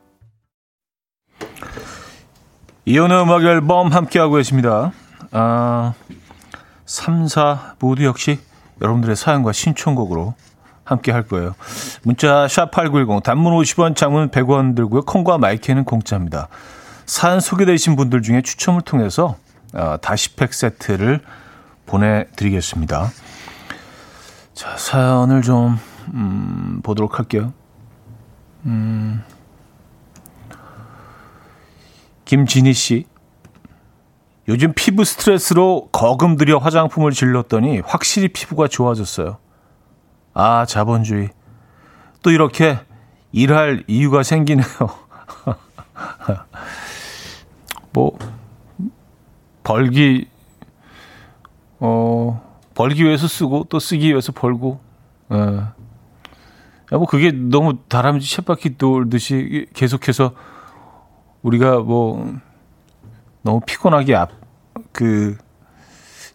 [2.91, 4.91] 이혼의 음악 앨범 함께하고 계십니다.
[5.31, 5.93] 아,
[6.85, 8.37] 3, 4 모두 역시
[8.81, 10.33] 여러분들의 사연과 신청곡으로
[10.83, 11.55] 함께 할 거예요.
[12.03, 15.03] 문자 샵8910 단문 50원 장문 100원 들고요.
[15.03, 16.49] 콩과 마이크는 공짜입니다.
[17.05, 19.37] 사연 소개되신 분들 중에 추첨을 통해서
[19.73, 21.21] 어, 다시팩 세트를
[21.85, 23.09] 보내드리겠습니다.
[24.53, 25.79] 자, 사연을 좀,
[26.13, 27.53] 음, 보도록 할게요.
[28.65, 29.23] 음,
[32.31, 33.05] 김진희 씨.
[34.47, 39.37] 요즘 피부 스트레스로 거금 들여 화장품을 질렀더니 확실히 피부가 좋아졌어요.
[40.33, 41.31] 아, 자본주의.
[42.21, 42.79] 또 이렇게
[43.33, 44.65] 일할 이유가 생기네요.
[47.91, 48.17] 뭐,
[49.65, 50.29] 벌기,
[51.81, 52.41] 어,
[52.73, 54.79] 벌기 위해서 쓰고 또 쓰기 위해서 벌고,
[55.33, 56.95] 예.
[56.95, 60.33] 뭐 그게 너무 다람쥐 쳇바퀴 돌듯이 계속해서
[61.43, 62.33] 우리가 뭐
[63.41, 64.31] 너무 피곤하게 앞,
[64.91, 65.37] 그,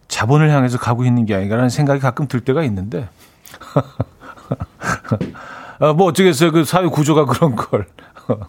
[0.08, 3.08] 자본을 향해서 가고 있는 게 아닌가라는 생각이 가끔 들 때가 있는데,
[5.78, 6.52] 아, 뭐 어쩌겠어요.
[6.52, 7.86] 그 사회 구조가 그런 걸.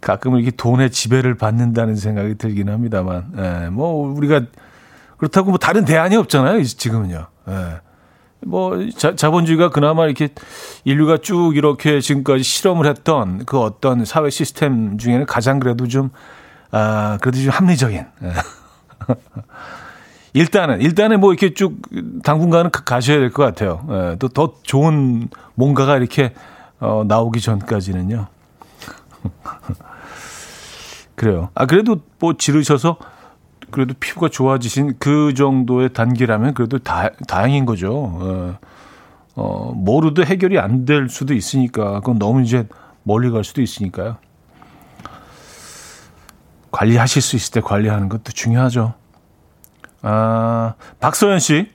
[0.00, 4.42] 가끔 이렇게 돈의 지배를 받는다는 생각이 들긴 합니다만, 예, 뭐 우리가
[5.18, 6.62] 그렇다고 뭐 다른 대안이 없잖아요.
[6.64, 7.26] 지금은요.
[7.48, 7.80] 예.
[8.46, 10.28] 뭐 자, 자본주의가 그나마 이렇게
[10.84, 16.10] 인류가 쭉 이렇게 지금까지 실험을 했던 그 어떤 사회 시스템 중에는 가장 그래도 좀
[16.70, 17.98] 아, 그래도 좀 합리적인.
[18.22, 18.32] 예.
[20.32, 21.82] 일단은 일단은 뭐 이렇게 쭉
[22.22, 23.84] 당분간은 가셔야 될 것 같아요.
[23.90, 26.32] 예, 또더 좋은 뭔가가 이렇게
[26.78, 28.26] 어, 나오기 전까지는요.
[31.16, 31.50] 그래요.
[31.54, 32.96] 아 그래도 뭐 지르셔서
[33.70, 37.92] 그래도 피부가 좋아지신 그 정도의 단계라면 그래도 다, 다행인 거죠.
[37.94, 38.58] 어,
[39.36, 42.66] 어, 뭐로도 해결이 안 될 수도 있으니까 그건 너무 이제
[43.02, 44.16] 멀리 갈 수도 있으니까요.
[46.70, 48.94] 관리하실 수 있을 때 관리하는 것도 중요하죠.
[50.02, 51.70] 아, 박서연 씨.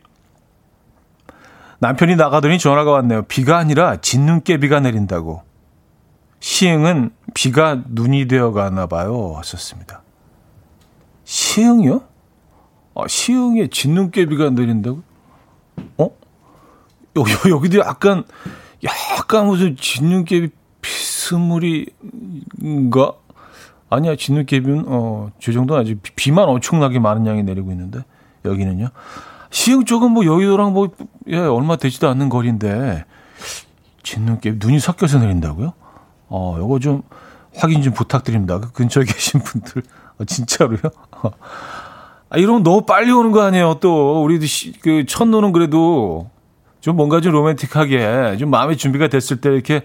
[1.79, 3.23] 남편이 나가더니 전화가 왔네요.
[3.23, 5.43] 비가 아니라 진눈깨비가 내린다고.
[6.39, 9.33] 시흥은 비가 눈이 되어 가나 봐요.
[9.37, 10.01] 하셨습니다.
[11.25, 12.01] 시흥이요?
[12.95, 15.03] 아, 시흥에 진눈깨비가 내린다고?
[15.97, 16.09] 어?
[17.17, 18.23] 여기, 여기도 약간,
[18.83, 20.49] 약간 무슨 진눈깨비
[20.81, 21.93] 비스물이인가?
[23.89, 28.05] 아니야, 진눈깨비는, 어, 저 정도는 아직 비만 엄청나게 많은 양이 내리고 있는데,
[28.45, 28.89] 여기는요.
[29.49, 30.89] 시흥 쪽은 뭐 여의도랑 뭐,
[31.27, 33.03] 예, 얼마 되지도 않는 거리인데,
[34.03, 35.73] 진눈깨비, 눈이 섞여서 내린다고요?
[36.27, 37.01] 어, 요거 좀
[37.57, 38.59] 확인 좀 부탁드립니다.
[38.59, 39.83] 그 근처에 계신 분들.
[40.19, 40.79] 어, 진짜로요?
[42.29, 44.23] 아, 이러면 너무 빨리 오는 거 아니에요, 또.
[44.23, 46.29] 우리도 시, 그, 첫눈은 그래도
[46.81, 49.81] 좀 뭔가 좀 로맨틱하게 좀 마음의 준비가 됐을 때 이렇게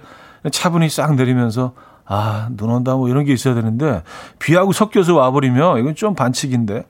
[0.52, 1.72] 차분히 싹 내리면서
[2.04, 4.02] 아, 눈 온다 뭐 이런 게 있어야 되는데
[4.38, 6.84] 비하고 섞여서 와버리면 이건 좀 반칙인데.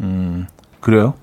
[0.00, 0.46] 음,
[0.80, 1.14] 그래요?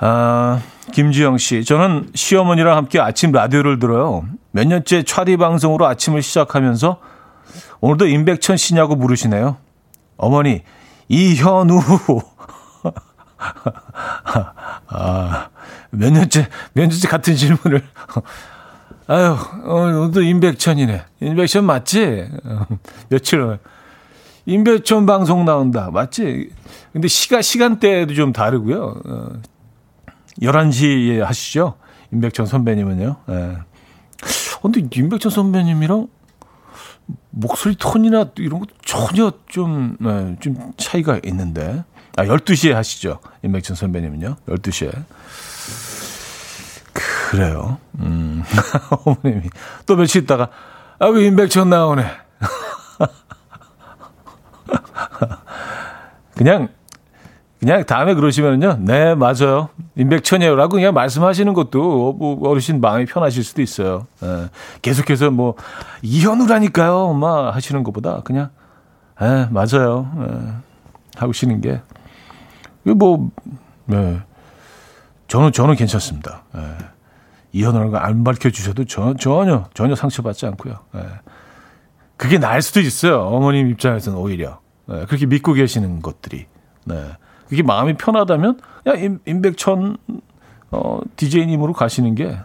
[0.00, 0.60] 아,
[0.92, 1.64] 김지영 씨.
[1.64, 4.24] 저는 시어머니랑 함께 아침 라디오를 들어요.
[4.50, 6.98] 몇 년째 차리 방송으로 아침을 시작하면서
[7.80, 9.56] 오늘도 임백천 씨냐고 물으시네요.
[10.16, 10.62] 어머니,
[11.08, 11.80] 이현우.
[14.88, 15.48] 아,
[15.90, 17.82] 몇 년째, 몇 년째 같은 질문을.
[19.06, 21.04] 아유, 어, 오늘도 임백천이네.
[21.20, 22.28] 임백천 맞지?
[23.08, 23.58] 며칠, 후
[24.44, 25.90] 임백천 방송 나온다.
[25.90, 26.50] 맞지?
[26.92, 29.00] 근데 시가, 시간대도 좀 다르고요.
[29.06, 29.28] 어,
[30.42, 31.74] 11시에 하시죠?
[32.12, 33.16] 임백천 선배님은요.
[33.30, 33.58] 예.
[34.62, 36.08] 근데 임백천 선배님이랑
[37.30, 41.84] 목소리 톤이나 이런 것도 전혀 좀, 네, 좀 차이가 있는데.
[42.16, 43.20] 아, 12시에 하시죠.
[43.42, 44.36] 임백천 선배님은요.
[44.48, 44.92] 12시에.
[47.30, 47.78] 그래요.
[48.00, 48.42] 음.
[49.04, 49.48] 어머님이.
[49.86, 50.48] 또 며칠 있다가,
[50.98, 52.04] 아, 왜 임백천 나오네.
[56.34, 56.68] 그냥
[57.60, 59.68] 그냥 다음에 그러시면은요, 네, 맞아요.
[59.96, 64.06] 임백천이에요라고 그냥 말씀하시는 것도 뭐 어르신 마음이 편하실 수도 있어요.
[64.22, 64.48] 예.
[64.80, 65.54] 계속해서 뭐,
[66.02, 68.50] 이현우라니까요, 엄마 하시는 것보다 그냥,
[69.20, 70.08] 예, 맞아요.
[70.20, 70.52] 예.
[71.16, 71.82] 하고 쉬는 게.
[72.84, 73.30] 뭐,
[73.86, 74.20] 네.
[75.26, 76.44] 저는, 저는 괜찮습니다.
[76.56, 76.76] 예.
[77.52, 80.78] 이현우라는 거 안 밝혀주셔도 전, 전혀, 전혀 상처받지 않고요.
[80.94, 81.00] 예.
[82.16, 83.20] 그게 나을 수도 있어요.
[83.22, 84.60] 어머님 입장에서는 오히려.
[84.92, 85.06] 예.
[85.06, 86.46] 그렇게 믿고 계시는 것들이.
[86.84, 87.04] 네.
[87.48, 89.96] 그게 마음이 편하다면 야 임, 임백천
[90.70, 92.38] 어, DJ님으로 가시는 게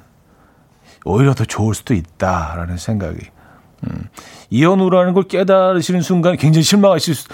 [1.06, 3.20] 오히려 더 좋을 수도 있다라는 생각이.
[3.86, 4.08] 음.
[4.50, 7.28] 이현우라는 걸 깨달으시는 순간 굉장히 실망하실 수.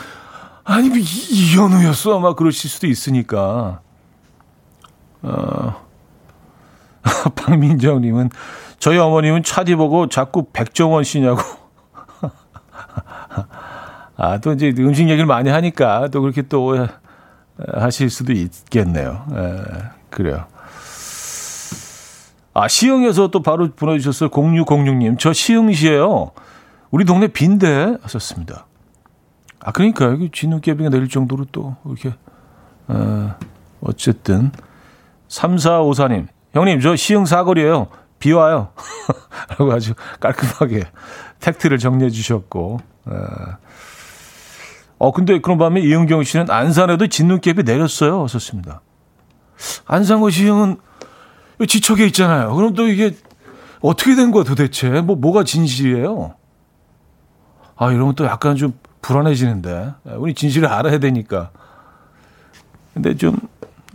[0.63, 3.81] 아니 뭐 이현우였어 아마 그러실 수도 있으니까.
[5.21, 5.87] 어.
[7.35, 8.29] 박민정님은
[8.79, 11.41] 저희 어머님은 차디 보고 자꾸 백종원 씨냐고.
[14.15, 16.87] 아, 또 이제 음식 얘기를 많이 하니까 또 그렇게 또
[17.73, 19.25] 하실 수도 있겠네요.
[19.33, 19.63] 에,
[20.09, 20.45] 그래요.
[22.53, 24.29] 아, 시흥에서 또 바로 보내주셨어요.
[24.29, 25.17] 0606님.
[25.19, 26.31] 저 시흥시에요.
[26.91, 28.65] 우리 동네 빈대 하셨습니다.
[29.59, 32.13] 아, 그러니까 여기 진눈깨비가 내릴 정도로 또 이렇게,
[32.87, 33.35] 어,
[33.81, 34.51] 어쨌든.
[35.27, 37.87] 3454님, 형님, 저 시흥 사거리에요.
[38.17, 38.69] 비 와요.
[39.49, 40.83] 라고 아주 깔끔하게
[41.39, 42.79] 팩트를 정리해 주셨고.
[43.05, 43.15] 어,
[44.99, 48.23] 어 근데 그런 밤에 이은경 씨는 안산에도 진눈깨비 내렸어요.
[48.23, 48.81] 하셨습니다.
[49.85, 50.77] 안산과 시흥은
[51.67, 52.53] 지척에 있잖아요.
[52.53, 53.15] 그럼 또 이게
[53.81, 54.89] 어떻게 된 거야 도대체?
[55.01, 56.35] 뭐, 뭐가 진실이에요?
[57.77, 59.93] 아, 이러면 또 약간 좀 불안해지는데.
[60.17, 61.51] 우리 진실을 알아야 되니까.
[62.93, 63.37] 근데 좀,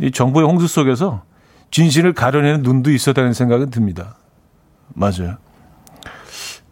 [0.00, 1.22] 이 정부의 홍수 속에서
[1.70, 4.16] 진실을 가려내는 눈도 되는 생각은 듭니다.
[4.94, 5.36] 맞아요.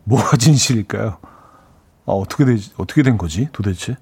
[0.04, 1.18] 뭐가 진실일까요?
[2.06, 3.96] 아, 어떻게 되, 어떻게 된 거지, 도대체?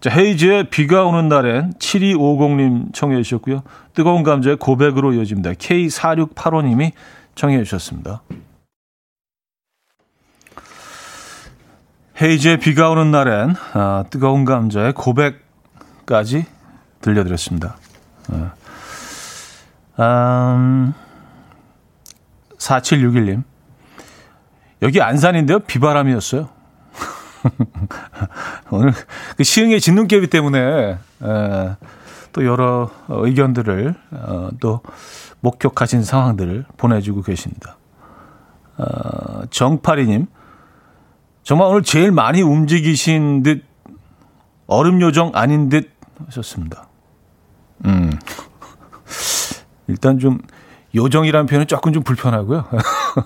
[0.00, 3.62] 자, 헤이즈의 비가 오는 날엔 7250님 청해 주셨고요.
[3.94, 5.52] 뜨거운 감자의 고백으로 이어집니다.
[5.52, 6.92] K4685님이
[7.34, 8.22] 청해 주셨습니다.
[12.20, 16.46] 헤이즈의 비가 오는 날엔 아, 뜨거운 감자의 고백까지
[17.00, 17.76] 들려드렸습니다.
[19.96, 20.94] 아, 음,
[22.56, 23.42] 4761님.
[24.82, 25.60] 여기 안산인데요.
[25.60, 26.48] 비바람이었어요.
[28.70, 28.92] 오늘
[29.36, 31.76] 그 시흥의 진눈깨비 때문에 에,
[32.32, 34.80] 또 여러 의견들을 어, 또
[35.40, 37.76] 목격하신 상황들을 보내주고 계십니다.
[38.78, 40.26] 어, 정파리님,
[41.42, 43.64] 정말 오늘 제일 많이 움직이신 듯
[44.66, 45.90] 얼음 요정 아닌 듯
[46.26, 46.88] 하셨습니다.
[47.84, 48.10] 음.
[49.88, 50.38] 일단 좀
[50.94, 52.68] 요정이라는 표현은 조금 좀 불편하고요.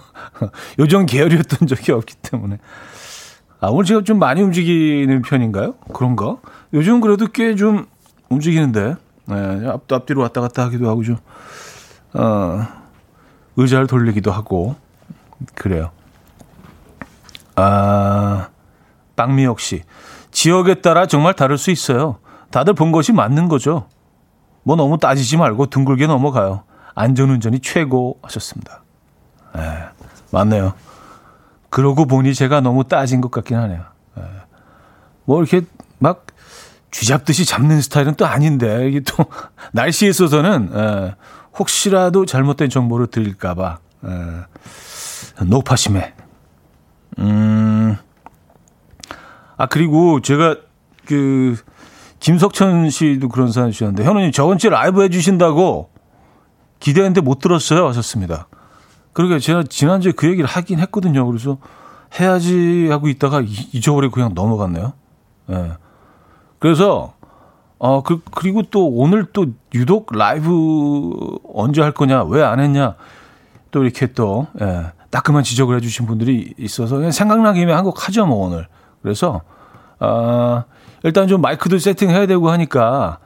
[0.79, 2.59] 요정 계열이었던 적이 없기 때문에.
[3.67, 5.75] 아, 오늘 제가 좀 많이 움직이는 편인가요?
[5.93, 6.37] 그런가?
[6.73, 7.87] 요즘 그래도 꽤 좀
[8.29, 8.95] 움직이는데,
[9.25, 11.17] 네, 앞, 앞뒤로 왔다 갔다 하기도 하고 좀,
[12.15, 12.65] 어,
[13.57, 14.77] 의자를 돌리기도 하고,
[15.57, 15.91] 그래요.
[17.57, 18.51] 아,
[19.17, 19.83] 빵미역 씨.
[20.31, 22.19] 지역에 따라 정말 다를 수 있어요.
[22.53, 23.89] 다들 본 것이 맞는 거죠.
[24.63, 26.63] 뭐 너무 따지지 말고 둥글게 넘어가요.
[26.95, 28.85] 안전운전이 최고 하셨습니다.
[29.57, 29.63] 네,
[30.31, 30.75] 맞네요.
[31.77, 33.83] 그러고 보니 제가 너무 따진 것 같긴 하네요.
[34.17, 34.23] 네.
[35.27, 35.61] 뭐 이렇게
[35.99, 36.25] 막
[36.91, 39.27] 쥐잡듯이 잡는 스타일은 또 아닌데 이게 또
[39.73, 41.15] 날씨에 있어서는 에,
[41.59, 43.79] 혹시라도 잘못된 정보를 드릴까봐
[45.43, 46.15] 높아심에
[47.19, 47.99] 음.
[49.59, 50.57] 아 그리고 제가
[51.05, 51.57] 그
[52.21, 55.91] 김석천 씨도 그런 사연 주셨는데 현우님 저번 주에 라이브 해주신다고
[56.81, 58.49] 기대했는데 못 들었어요 하셨습니다.
[59.17, 61.27] 그러게 제가 지난주에 그 얘기를 하긴 했거든요.
[61.27, 61.57] 그래서
[62.21, 63.41] 해야지 하고 있다가
[63.73, 64.93] 잊어버리고 그냥 넘어갔네요.
[65.49, 65.55] 예.
[65.55, 65.73] 네.
[66.59, 67.15] 그래서
[67.79, 72.97] 어 그, 그리고 또 오늘 또 유독 라이브 언제 할 거냐 왜 안 했냐
[73.71, 78.27] 또 이렇게 또 예, 따끔한 지적을 해주신 분들이 있어서 그냥 생각난 김에 한 곡 하죠
[78.27, 78.69] 뭐 오늘.
[79.01, 79.41] 그래서
[79.99, 80.65] 아 어,
[81.05, 83.19] 일단 좀 마이크도 세팅해야 되고 하니까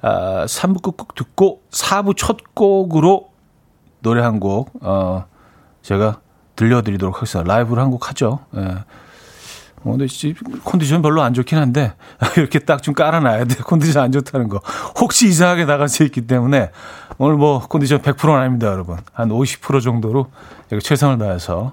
[0.00, 3.31] 아, 3부 끝곡 듣고 4부 첫 곡으로
[4.02, 5.24] 노래 한 곡, 어,
[5.82, 6.20] 제가
[6.56, 7.52] 들려드리도록 하겠습니다.
[7.52, 8.40] 라이브를 한곡 하죠.
[8.56, 8.60] 예.
[9.84, 10.06] 어, 근데
[10.64, 11.94] 컨디션 별로 안 좋긴 한데,
[12.36, 13.54] 이렇게 딱 좀 깔아놔야 돼.
[13.64, 14.60] 컨디션 안 좋다는 거.
[15.00, 16.70] 혹시 이상하게 나갈 수 있기 때문에,
[17.18, 18.98] 오늘 뭐 컨디션 100%는 아닙니다, 여러분.
[19.12, 20.26] 한 50% 정도로
[20.82, 21.72] 최선을 다해서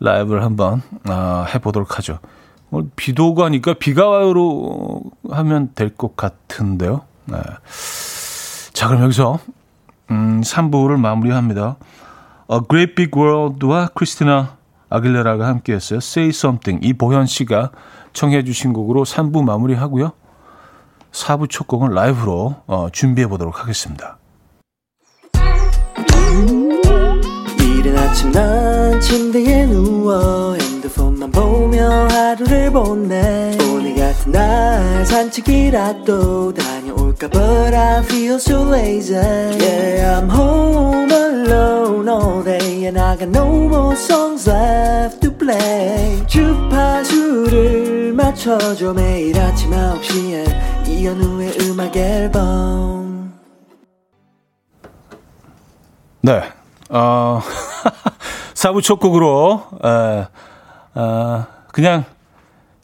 [0.00, 2.18] 라이브를 한번, 어, 해보도록 하죠.
[2.70, 7.02] 오늘 비도 오고 하니까 비가 와요로 하면 될 것 같은데요.
[7.26, 7.38] 네.
[8.72, 9.38] 자, 그럼 여기서
[10.10, 11.76] 음, 3부를 마무리합니다.
[12.50, 14.56] A Great Big World와 크리스티나
[14.88, 15.98] 아길레라가 함께했어요.
[15.98, 16.86] Say Something.
[16.86, 17.70] 이보현 씨가
[18.12, 20.12] 청해 주신 곡으로 3부 마무리하고요.
[21.12, 24.18] 4부 첫 곡은 라이브로 어, 준비해 보도록 하겠습니다.
[27.60, 36.75] 이른 아침 난 침대에 누워 핸드폰만 보며 하루를 보내 오늘 같은 날 산책이라도 다
[37.16, 43.28] 볼까 But I feel so lazy Yeah I'm home alone all day And I got
[43.28, 53.34] no more songs left to play 주파수를 맞춰줘 매일 아침 9시에 이현우의 음악 앨범
[56.20, 56.42] 네
[56.88, 57.40] 어,
[58.54, 60.28] 사부 첫 곡으로 에,
[60.94, 62.04] 어, 그냥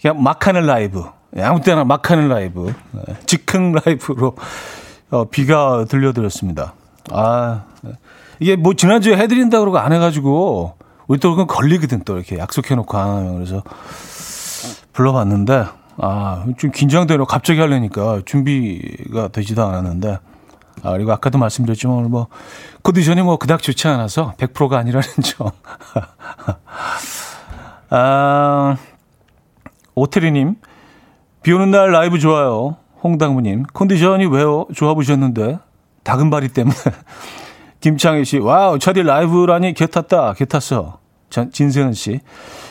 [0.01, 4.37] 그냥 막 하는 라이브 예, 아무 때나 막 하는 라이브, 예, 즉흥 라이브로
[5.11, 6.75] 어, 비가 들려드렸습니다.
[7.11, 7.65] 아,
[8.39, 10.77] 이게 뭐 지난주에 해드린다 그러고 안 해가지고
[11.07, 13.63] 우리 또 그건 걸리거든 또 이렇게 약속해놓고 안 하면 그래서
[14.93, 15.65] 불러봤는데
[15.99, 20.19] 아, 좀 긴장되려 갑자기 하려니까 준비가 되지도 않았는데
[20.83, 22.29] 아, 그리고 아까도 말씀드렸지만 오늘 뭐
[22.83, 25.51] 컨디션이 뭐 그닥 좋지 않아서 100%가 아니라는 점.
[27.91, 28.77] 아,
[29.95, 30.57] 오태리님,
[31.43, 32.77] 비 오는 날 라이브 좋아요.
[33.03, 34.67] 홍당무님, 컨디션이 왜요?
[34.75, 35.59] 좋아 보이셨는데.
[36.05, 36.77] 다금바리 때문에.
[37.81, 41.01] 김창희 씨, 와우, 차디 라이브라니 개 탔다, 개 탔어.
[41.31, 42.21] 진세은 씨,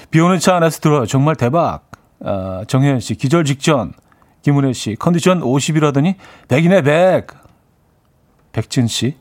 [0.10, 1.06] 비 오는 차 안에서 들어요.
[1.06, 1.90] 정말 대박.
[2.24, 3.94] 아, 정혜연 씨, 기절 직전.
[4.44, 6.16] 김은혜 씨, 컨디션 50이라더니
[6.48, 7.28] 100이네, 100.
[8.54, 9.16] 백진 씨,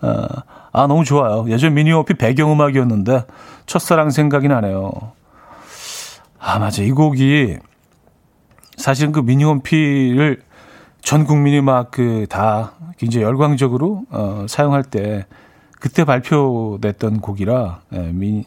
[0.00, 0.26] 아,
[0.72, 1.44] 아, 너무 좋아요.
[1.48, 3.24] 예전 미니오피 배경음악이었는데
[3.66, 4.90] 첫사랑 생각이 나네요.
[6.38, 6.82] 아, 맞아.
[6.82, 7.58] 이 곡이
[8.78, 10.42] 사실은 그 미니홈피를
[11.02, 15.26] 전 국민이 막 그 다 굉장히 열광적으로 어, 사용할 때
[15.80, 18.44] 그때 발표됐던 곡이라 예, 미니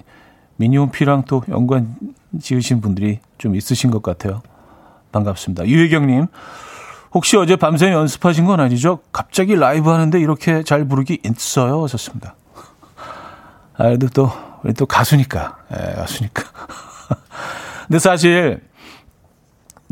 [0.58, 1.96] 미니홈피랑 또 연관
[2.40, 4.42] 지으신 분들이 좀 있으신 것 같아요.
[5.12, 5.66] 반갑습니다.
[5.68, 6.28] 유혜경님,
[7.14, 9.00] 혹시 어제 밤새 연습하신 건 아니죠?
[9.12, 11.84] 갑자기 라이브 하는데 이렇게 잘 부르기 있어요?
[11.84, 12.36] 하셨습니다.
[13.76, 14.30] 아, 그래도 또,
[14.64, 15.58] 우리 또 가수니까.
[15.74, 16.44] 예, 가수니까.
[17.88, 18.62] 근데 사실,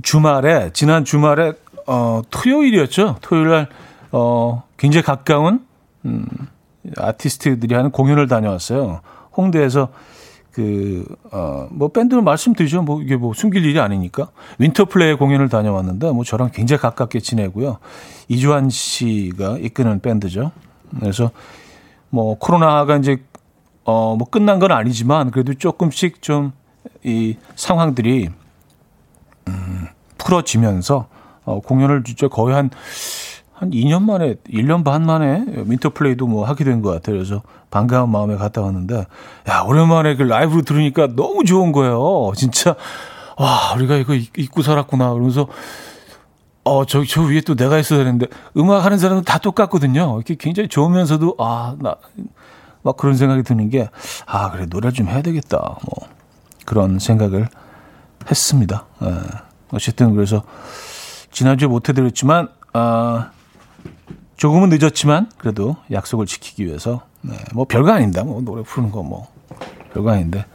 [0.02, 1.54] 주말에, 지난 주말에,
[1.88, 3.18] 어, 토요일이었죠?
[3.22, 3.68] 토요일 날,
[4.12, 5.66] 어, 굉장히 가까운,
[6.06, 6.26] 음,
[6.97, 9.02] 아티스트들이 하는 공연을 다녀왔어요.
[9.36, 9.89] 홍대에서
[10.52, 12.82] 그, 어, 뭐, 밴드는 말씀드리죠.
[12.82, 14.30] 뭐, 이게 뭐, 숨길 일이 아니니까.
[14.58, 17.78] 윈터플레이 공연을 다녀왔는데, 뭐, 저랑 굉장히 가깝게 지내고요.
[18.28, 20.52] 이주환 씨가 이끄는 밴드죠.
[21.00, 21.32] 그래서,
[22.10, 23.24] 뭐, 코로나가 이제,
[23.86, 26.52] 어, 뭐, 끝난 건 아니지만, 그래도 조금씩 좀,
[27.04, 28.30] 이 상황들이,
[29.50, 29.88] 음,
[30.18, 31.08] 풀어지면서,
[31.45, 32.70] 어, 공연을 진짜 거의 한,
[33.54, 37.16] 한 2년 만에, 1년 반 만에 윈터플레이도 뭐 하게 된 것 같아요.
[37.18, 37.41] 그래서
[37.72, 39.06] 반가운 마음에 갔다 왔는데,
[39.50, 42.32] 야, 오랜만에 그 라이브로 들으니까 너무 좋은 거예요.
[42.36, 42.76] 진짜,
[43.38, 45.12] 와, 우리가 이거 잊고 살았구나.
[45.12, 45.47] 그러면서,
[46.64, 48.28] 어, 저, 저 위에 또 내가 있어야 되는데,
[48.58, 50.16] 음악 하는 사람은 다 똑같거든요.
[50.18, 51.95] 이렇게 굉장히 좋으면서도, 아, 나,
[52.82, 53.89] 막 그런 생각이 드는 게,
[54.26, 55.58] 아, 그래, 노래 좀 해야 되겠다.
[55.86, 56.08] 뭐,
[56.66, 57.47] 그런 생각을
[58.30, 58.86] 했습니다.
[59.03, 59.13] 예.
[59.72, 60.43] 어쨌든, 그래서,
[61.32, 63.32] 지난주에 못 해드렸지만, 아,
[64.38, 68.24] 조금은 늦었지만 그래도 약속을 지키기 위해서 네, 뭐 별거 아닌다.
[68.24, 69.28] 뭐 노래 부르는 거 뭐
[69.93, 70.45] 별거 아닌데.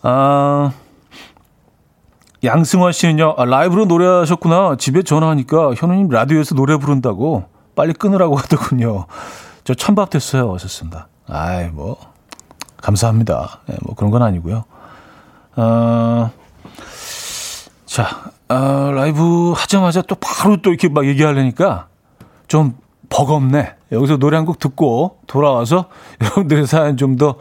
[0.00, 0.72] 아
[2.42, 3.34] 양승원 씨는요.
[3.36, 4.76] 아, 라이브로 노래하셨구나.
[4.76, 7.44] 집에 전화하니까 현우님 라디오에서 노래 부른다고
[7.76, 9.06] 빨리 끊으라고 하더군요.
[9.64, 10.52] 저 천밥 됐어요.
[10.54, 11.08] 하셨습니다.
[11.28, 11.98] 아이 뭐
[12.78, 13.60] 감사합니다.
[13.66, 14.64] 네, 뭐 그런 건 아니고요.
[15.56, 16.30] 아
[17.86, 21.88] 자, 아, 라이브 하자마자 또 바로 또 이렇게 막 얘기하려니까
[22.48, 22.74] 좀
[23.10, 23.74] 버겁네.
[23.92, 25.90] 여기서 노래 한 곡 듣고 돌아와서
[26.22, 27.36] 여러분들의 사연 좀더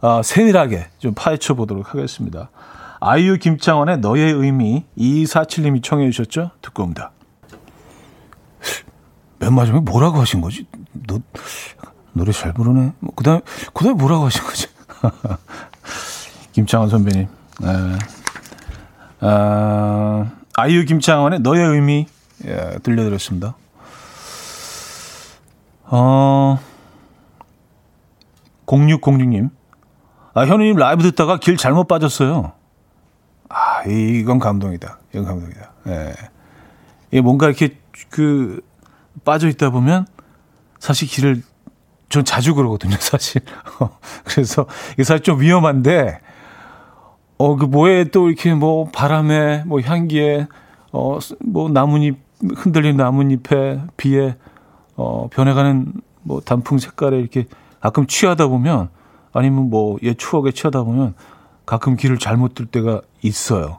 [0.00, 2.50] 아, 세밀하게 좀 파헤쳐 보도록 하겠습니다.
[2.98, 6.50] 아이유 김창원의 너의 의미 2247님이 청해 주셨죠?
[6.60, 7.12] 듣고 옵니다.
[9.38, 10.66] 맨 마지막에 뭐라고 하신 거지?
[10.92, 11.20] 너
[12.12, 12.92] 노래 잘 부르네.
[12.98, 13.40] 뭐, 그다음에
[13.72, 14.66] 그다음에 뭐라고 하신 거지?
[16.52, 17.41] 김창원 선배님.
[17.62, 17.98] 네.
[19.20, 22.06] 아, 아이유 김창원의 너의 의미
[22.44, 23.54] 예, 들려드렸습니다.
[25.84, 26.58] 어,
[28.66, 29.50] 0606님.
[30.34, 32.52] 아, 현우님 라이브 듣다가 길 잘못 빠졌어요.
[33.48, 34.98] 아, 이건 감동이다.
[35.12, 35.72] 이건 감동이다.
[35.88, 36.14] 예.
[37.12, 38.60] 이 뭔가 이렇게 그
[39.24, 40.06] 빠져 있다 보면
[40.80, 41.42] 사실 길을
[42.08, 43.42] 전 자주 그러거든요, 사실.
[44.24, 46.20] 그래서 이게 사실 좀 위험한데
[47.38, 50.46] 어, 그 뭐에 또 이렇게 뭐 바람에 뭐 향기에
[50.92, 52.16] 어, 뭐 나뭇잎,
[52.56, 54.36] 흔들린 나뭇잎에 비에
[54.96, 57.46] 어, 변해가는 뭐 단풍 색깔에 이렇게
[57.80, 58.90] 가끔 취하다 보면
[59.32, 61.14] 아니면 뭐 옛 추억에 취하다 보면
[61.66, 63.78] 가끔 길을 잘못 들 때가 있어요.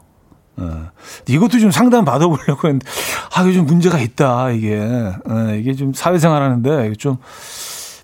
[0.56, 0.90] 어.
[1.28, 2.86] 이것도 좀 상담 받아보려고 했는데,
[3.34, 4.78] 아, 이게 좀 문제가 있다, 이게.
[4.78, 7.16] 어, 이게 좀 사회생활 하는데, 이게 좀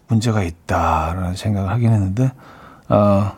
[0.09, 2.32] 문제가 있다라는 생각을 하긴 했는데,
[2.88, 3.34] 아,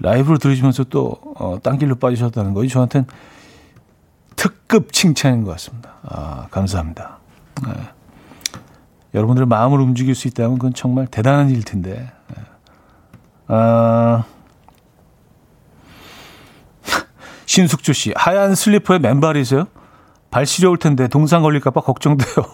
[0.00, 3.06] 라이브로 들으시면서 또, 어, 딴 길로 빠지셨다는 것이 저한테는
[4.36, 5.94] 특급 칭찬인 것 같습니다.
[6.02, 7.18] 아, 감사합니다.
[7.66, 7.72] 네.
[9.14, 12.10] 여러분들의 마음을 움직일 수 있다면 그건 정말 대단한 일 텐데.
[12.28, 12.42] 네.
[13.48, 14.24] 아,
[17.44, 19.66] 신숙주 씨, 하얀 슬리퍼에 맨발이세요?
[20.30, 22.46] 발 시려울 텐데 동상 걸릴까봐 걱정돼요.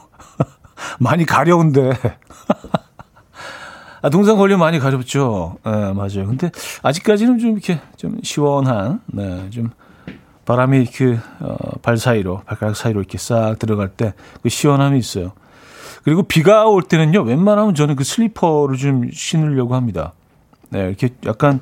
[0.99, 1.93] 많이 가려운데.
[4.03, 5.57] 아, 동상 걸리면 많이 가렵죠.
[5.65, 6.27] 네, 맞아요.
[6.27, 6.51] 근데
[6.83, 9.71] 아직까지는 좀 이렇게 좀 시원한, 네, 좀
[10.45, 15.33] 바람이 그, 어, 발 사이로, 발가락 사이로 이렇게 싹 들어갈 때 그 시원함이 있어요.
[16.05, 20.13] 그리고 비가 올 때는요, 웬만하면 저는 그 슬리퍼를 좀 신으려고 합니다.
[20.69, 21.61] 네, 이렇게 약간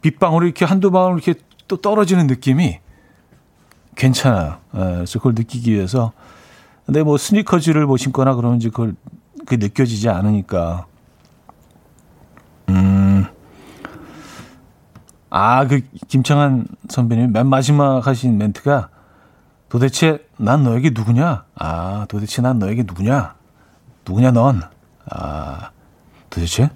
[0.00, 1.34] 빗방울이 이렇게 한두 방울 이렇게
[1.66, 2.78] 또 떨어지는 느낌이
[3.96, 4.58] 괜찮아요.
[4.72, 6.12] 네, 그래서 그걸 느끼기 위해서.
[6.86, 8.94] 근데 뭐 스니커즈를 뭐 신거나 그러면 이제 그걸
[9.46, 10.86] 그 느껴지지 않으니까.
[12.68, 13.26] 음.
[15.30, 18.88] 아, 그 김창한 선배님 맨 마지막 하신 멘트가
[19.68, 21.44] 도대체 난 너에게 누구냐?
[21.56, 23.34] 아, 도대체 난 너에게 누구냐?
[24.06, 24.62] 누구냐 넌?
[25.10, 25.70] 아,
[26.30, 26.70] 도대체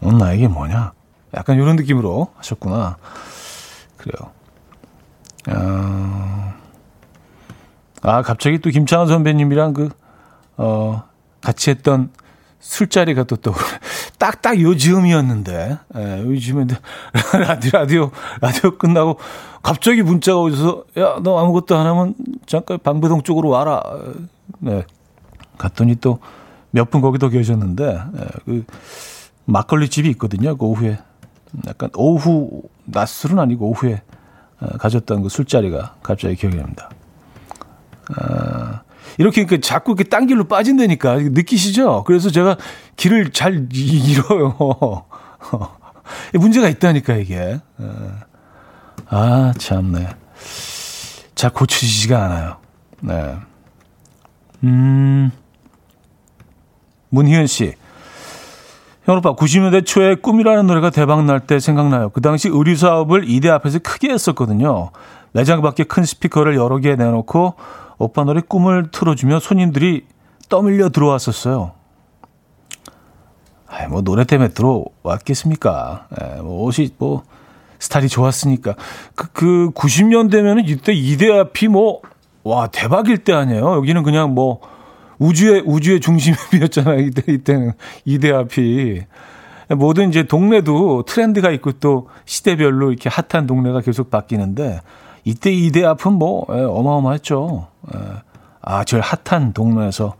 [0.00, 0.92] 넌 나에게 뭐냐?
[1.34, 2.96] 약간 이런 느낌으로 하셨구나.
[3.96, 4.30] 그래요.
[5.48, 6.54] 어,
[8.02, 9.90] 아, 갑자기 또 김창완 선배님이랑 그,
[10.56, 11.02] 어,
[11.40, 12.10] 같이 했던
[12.60, 13.52] 술자리가 또 또,
[14.20, 16.66] 딱딱 요즘이었는데, 예, 요즘에
[17.32, 18.10] 라디오, 라디오,
[18.40, 19.18] 라디오 끝나고
[19.62, 22.14] 갑자기 문자가 오셔서, 야, 너 아무것도 안 하면
[22.46, 23.82] 잠깐 방배동 쪽으로 와라.
[24.60, 24.84] 네.
[25.58, 26.20] 갔더니 또
[26.72, 28.64] 몇 분 거기 더 계셨는데, 예, 그,
[29.46, 30.56] 막걸리 집이 있거든요.
[30.56, 30.98] 그 오후에.
[31.66, 34.02] 약간 오후, 낮술은 아니고 오후에
[34.60, 36.90] 어, 가졌던 그 술자리가 갑자기 기억이 납니다.
[38.16, 38.82] 아,
[39.18, 42.04] 이렇게 그 자꾸 이렇게 딴 길로 빠진다니까 느끼시죠?
[42.04, 42.56] 그래서 제가
[42.96, 45.04] 길을 잘 잃어요.
[46.34, 47.60] 문제가 있다니까 이게.
[49.08, 50.08] 아 참네.
[51.34, 52.56] 잘 고쳐지지가 않아요.
[53.00, 53.36] 네.
[54.64, 55.30] 음.
[57.10, 57.74] 문희은 씨.
[59.04, 62.10] 형 오빠 90년대 초에 꿈이라는 노래가 대박 날 때 생각나요.
[62.10, 64.90] 그 당시 의류 사업을 이대 앞에서 크게 했었거든요.
[65.32, 67.54] 매장 밖에 큰 스피커를 여러 개 내놓고
[68.00, 70.06] 오빠 노래 꿈을 틀어주며 손님들이
[70.48, 71.72] 떠밀려 들어왔었어요.
[73.68, 76.08] 아이, 뭐 노래 때문에 들어왔겠습니까?
[76.18, 77.22] 에, 뭐 옷이 뭐
[77.78, 78.74] 스타일이 좋았으니까.
[79.14, 82.00] 그, 그 90년대면은 이때 이대 앞이 뭐,
[82.42, 83.74] 와, 대박일 때 아니에요.
[83.74, 84.60] 여기는 그냥 뭐
[85.18, 87.00] 우주의 우주의 중심이었잖아요.
[87.04, 87.72] 이때 이때는
[88.06, 89.02] 이대 앞이
[89.68, 94.80] 모든 이제 동네도 트렌드가 있고 또 시대별로 이렇게 핫한 동네가 계속 바뀌는데
[95.24, 97.68] 이때 이대 앞은 뭐 예, 어마어마했죠.
[97.94, 97.98] 예.
[98.62, 100.14] 아, 제일 핫한 동네에서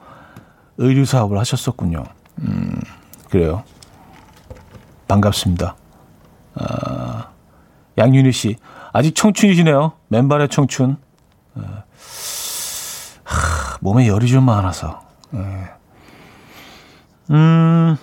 [0.78, 2.04] 의류 사업을 하셨었군요.
[2.40, 2.80] 음,
[3.28, 3.64] 그래요.
[5.08, 5.76] 반갑습니다.
[6.54, 7.28] 아,
[7.98, 8.56] 양윤희 씨
[8.92, 9.92] 아직 청춘이시네요.
[10.08, 10.96] 맨발의 청춘.
[11.56, 11.82] 아,
[13.24, 15.00] 하, 몸에 열이 좀 많아서.
[15.30, 15.40] 네.
[17.30, 17.96] 음,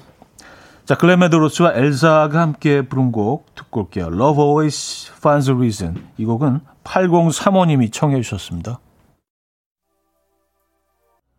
[0.86, 4.06] 자, 글레메드로스와 엘사가 함께 부른 곡 듣고 올게요.
[4.06, 6.08] Love Always Finds a Reason.
[6.18, 8.80] 이 곡은 8035님이 청해 주셨습니다.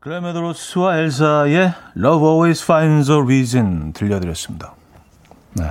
[0.01, 4.75] 글레메드로스와 엘사의 Love Always Finds a Reason 들려드렸습니다.
[5.55, 5.65] 네.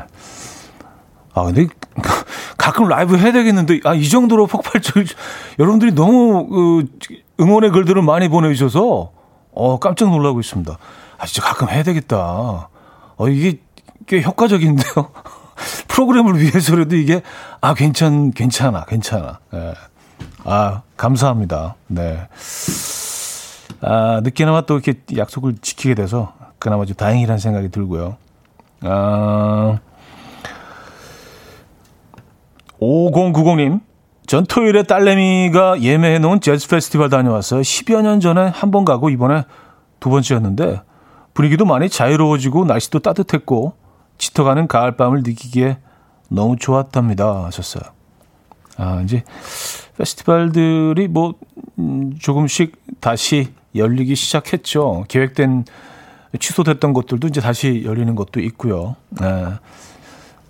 [1.34, 1.68] 아, 근데
[2.58, 4.96] 가끔 라이브 해야 되겠는데, 아, 이 정도로 폭발적,
[5.60, 6.86] 여러분들이 너무, 그,
[7.40, 9.12] 응원의 글들을 많이 보내주셔서,
[9.54, 10.78] 어, 깜짝 놀라고 있습니다.
[11.18, 12.70] 아, 진짜 가끔 해야 되겠다.
[13.16, 13.60] 어, 이게
[14.08, 15.12] 꽤 효과적인데요.
[15.88, 17.22] 프로그램을 위해서라도 이게,
[17.62, 19.40] 아, 괜찮, 괜찮아, 괜찮아.
[19.52, 19.74] 네.
[20.44, 21.76] 아, 감사합니다.
[21.88, 22.28] 네.
[23.82, 28.18] 아, 늦게나마 또 이렇게 약속을 지키게 돼서, 그나마 좀 다행이라는 생각이 들고요.
[28.82, 29.80] 아,
[32.80, 33.82] 5090님,
[34.28, 37.62] 전 토요일에 딸내미가 예매해 놓은 재즈 페스티벌 다녀왔어요.
[37.62, 39.46] 10여 년 전에 한 번 가고 이번에
[40.00, 40.82] 두 번째였는데
[41.34, 43.74] 분위기도 많이 자유로워지고 날씨도 따뜻했고
[44.18, 45.78] 짙어가는 가을밤을 느끼기에
[46.30, 47.46] 너무 좋았답니다.
[47.46, 47.84] 하셨어요.
[48.78, 49.24] 아, 이제
[49.98, 51.34] 페스티벌들이 뭐
[51.80, 55.06] 음, 조금씩 다시 열리기 시작했죠.
[55.08, 55.66] 계획된
[56.40, 58.96] 취소됐던 것들도 이제 다시 열리는 것도 있고요.
[59.10, 59.54] 네.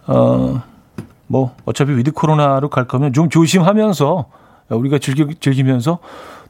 [0.07, 0.61] 어,
[1.27, 4.29] 뭐 어차피 with 코로나로 갈 거면 좀 조심하면서
[4.69, 5.99] 우리가 즐기, 즐기면서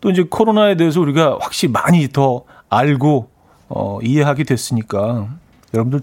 [0.01, 3.29] 또 이제 코로나에 대해서 우리가 확실히 많이 더 알고
[3.69, 5.27] 어, 이해하게 됐으니까
[5.73, 6.01] 여러분들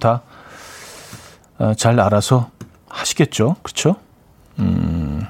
[1.58, 2.50] 다 잘 어, 알아서
[2.94, 3.96] 하시겠죠, 그렇죠?
[4.58, 5.26] 음.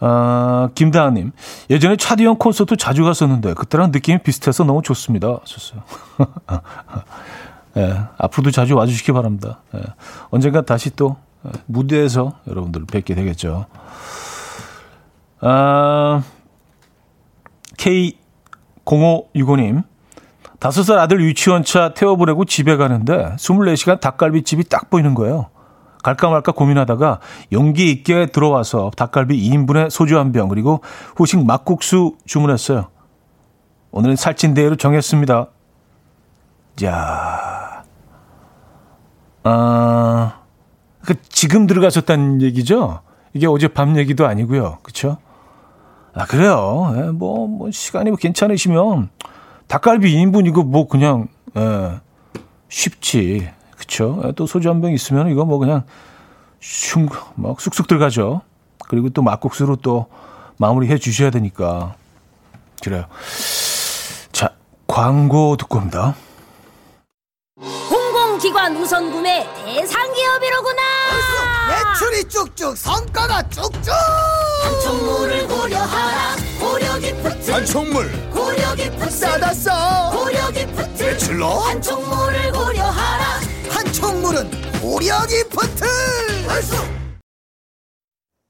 [0.00, 1.32] 아, 김다하님.
[1.70, 5.38] 예전에 차디 형 콘서트 자주 갔었는데, 그때랑 느낌이 비슷해서 너무 좋습니다.
[5.40, 5.82] 하셨어요.
[7.76, 9.62] 예, 앞으로도 자주 와주시기 바랍니다.
[9.74, 9.80] 예,
[10.30, 11.16] 언젠가 다시 또
[11.66, 13.66] 무대에서 여러분들 뵙게 되겠죠.
[15.40, 16.22] 아,
[17.76, 19.84] K0565님.
[20.58, 25.50] 다섯 살 아들 유치원차 태워보내고 집에 가는데 24시간 닭갈비집이 딱 보이는 거예요.
[26.02, 27.20] 갈까 말까 고민하다가
[27.52, 30.80] 용기 있게 들어와서 닭갈비 2인분에 소주 한 병 그리고
[31.16, 32.88] 후식 막국수 주문했어요.
[33.90, 35.46] 오늘은 살찐 대회로 정했습니다.
[36.76, 37.84] 자,
[39.44, 40.40] 아,
[41.04, 43.00] 그 지금 들어가셨다는 얘기죠?
[43.32, 44.78] 이게 어제 밤 얘기도 아니고요.
[44.82, 45.18] 그렇죠?
[46.14, 46.94] 아, 그래요.
[46.96, 49.10] 예, 뭐, 뭐, 시간이 뭐 괜찮으시면
[49.68, 52.00] 닭갈비 2인분 이거 뭐 그냥, 예,
[52.68, 53.48] 쉽지.
[53.88, 54.20] 그쵸?
[54.24, 55.82] 예, 또 소주 한 병 있으면 이거 뭐 그냥
[56.60, 58.42] 슝, 막 쑥쑥 들어가죠.
[58.88, 60.06] 그리고 또 막국수로 또
[60.58, 61.94] 마무리 해 주셔야 되니까.
[62.82, 63.06] 그래요.
[64.32, 64.50] 자,
[64.86, 66.14] 광고 듣고 옵니다.
[67.88, 70.82] 공공기관 우선 구매 대상 기업이로구나.
[71.68, 73.92] 매출이 쭉쭉 성과가 쭉쭉
[74.64, 83.24] 한총물을 고려하라 고려 기프트 한총물 고려 기프트 싸다 싸 고려 기프트 매출로 한총물을 고려하라
[83.98, 84.48] 한총물은
[84.80, 85.84] 고려 기프트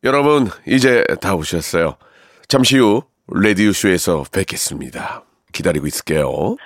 [0.04, 1.96] 여러분, 이제 다 오셨어요.
[2.46, 5.24] 잠시 후, 레디오쇼에서 뵙겠습니다.
[5.52, 6.30] 기다리고 있을게요.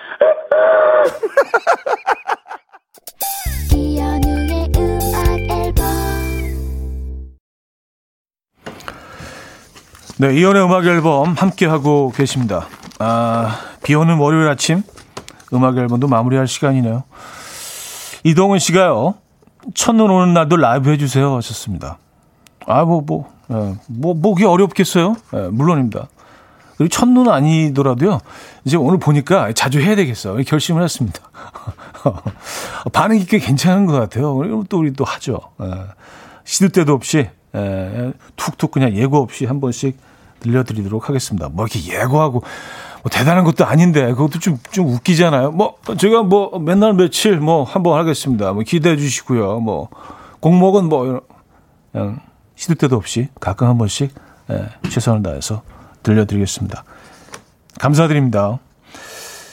[10.19, 12.69] 네, 이연의 음악 앨범 함께 하고 계십니다.
[12.99, 14.83] 아, 비 오는 월요일 아침
[15.55, 17.05] 음악 앨범도 마무리할 시간이네요.
[18.25, 19.15] 이동은 씨가요.
[19.75, 21.99] 첫눈 오는 날도 라이브 해주세요 하셨습니다.
[22.67, 25.17] 아, 뭐, 뭐, 예, 뭐, 뭐기 어렵겠어요?
[25.35, 26.09] 예, 물론입니다.
[26.77, 28.21] 그리고 첫눈 아니더라도요.
[28.65, 30.37] 이제 오늘 보니까 자주 해야 되겠어.
[30.47, 31.21] 결심을 했습니다.
[32.93, 34.35] 반응이 꽤 괜찮은 것 같아요.
[34.35, 35.39] 그리고 또 우리 또 하죠.
[35.61, 35.67] 예,
[36.45, 39.97] 시도 때도 없이 예, 툭툭 그냥 예고 없이 한 번씩
[40.41, 41.49] 들려드리도록 하겠습니다.
[41.49, 42.43] 뭐 이렇게 예고하고
[43.03, 45.51] 뭐 대단한 것도 아닌데 그것도 좀 좀 웃기잖아요.
[45.53, 48.53] 뭐 제가 뭐 맨날 며칠 뭐 한번 하겠습니다.
[48.53, 49.61] 뭐 기대해 주시고요.
[49.61, 49.89] 뭐
[50.41, 51.23] 공목은 뭐
[51.93, 52.21] 그냥
[52.57, 54.15] 시도 때도 없이 가끔 한 번씩
[54.51, 55.63] 예, 최선을 다해서
[56.03, 56.85] 들려드리겠습니다.
[57.79, 58.59] 감사드립니다.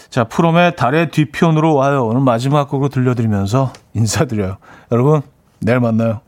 [0.09, 2.05] 자, 프롬의 달의 뒤편으로 와요.
[2.05, 4.57] 오늘 마지막 곡으로 들려드리면서 인사드려요.
[4.91, 5.21] 여러분,
[5.59, 6.21] 내일 만나요.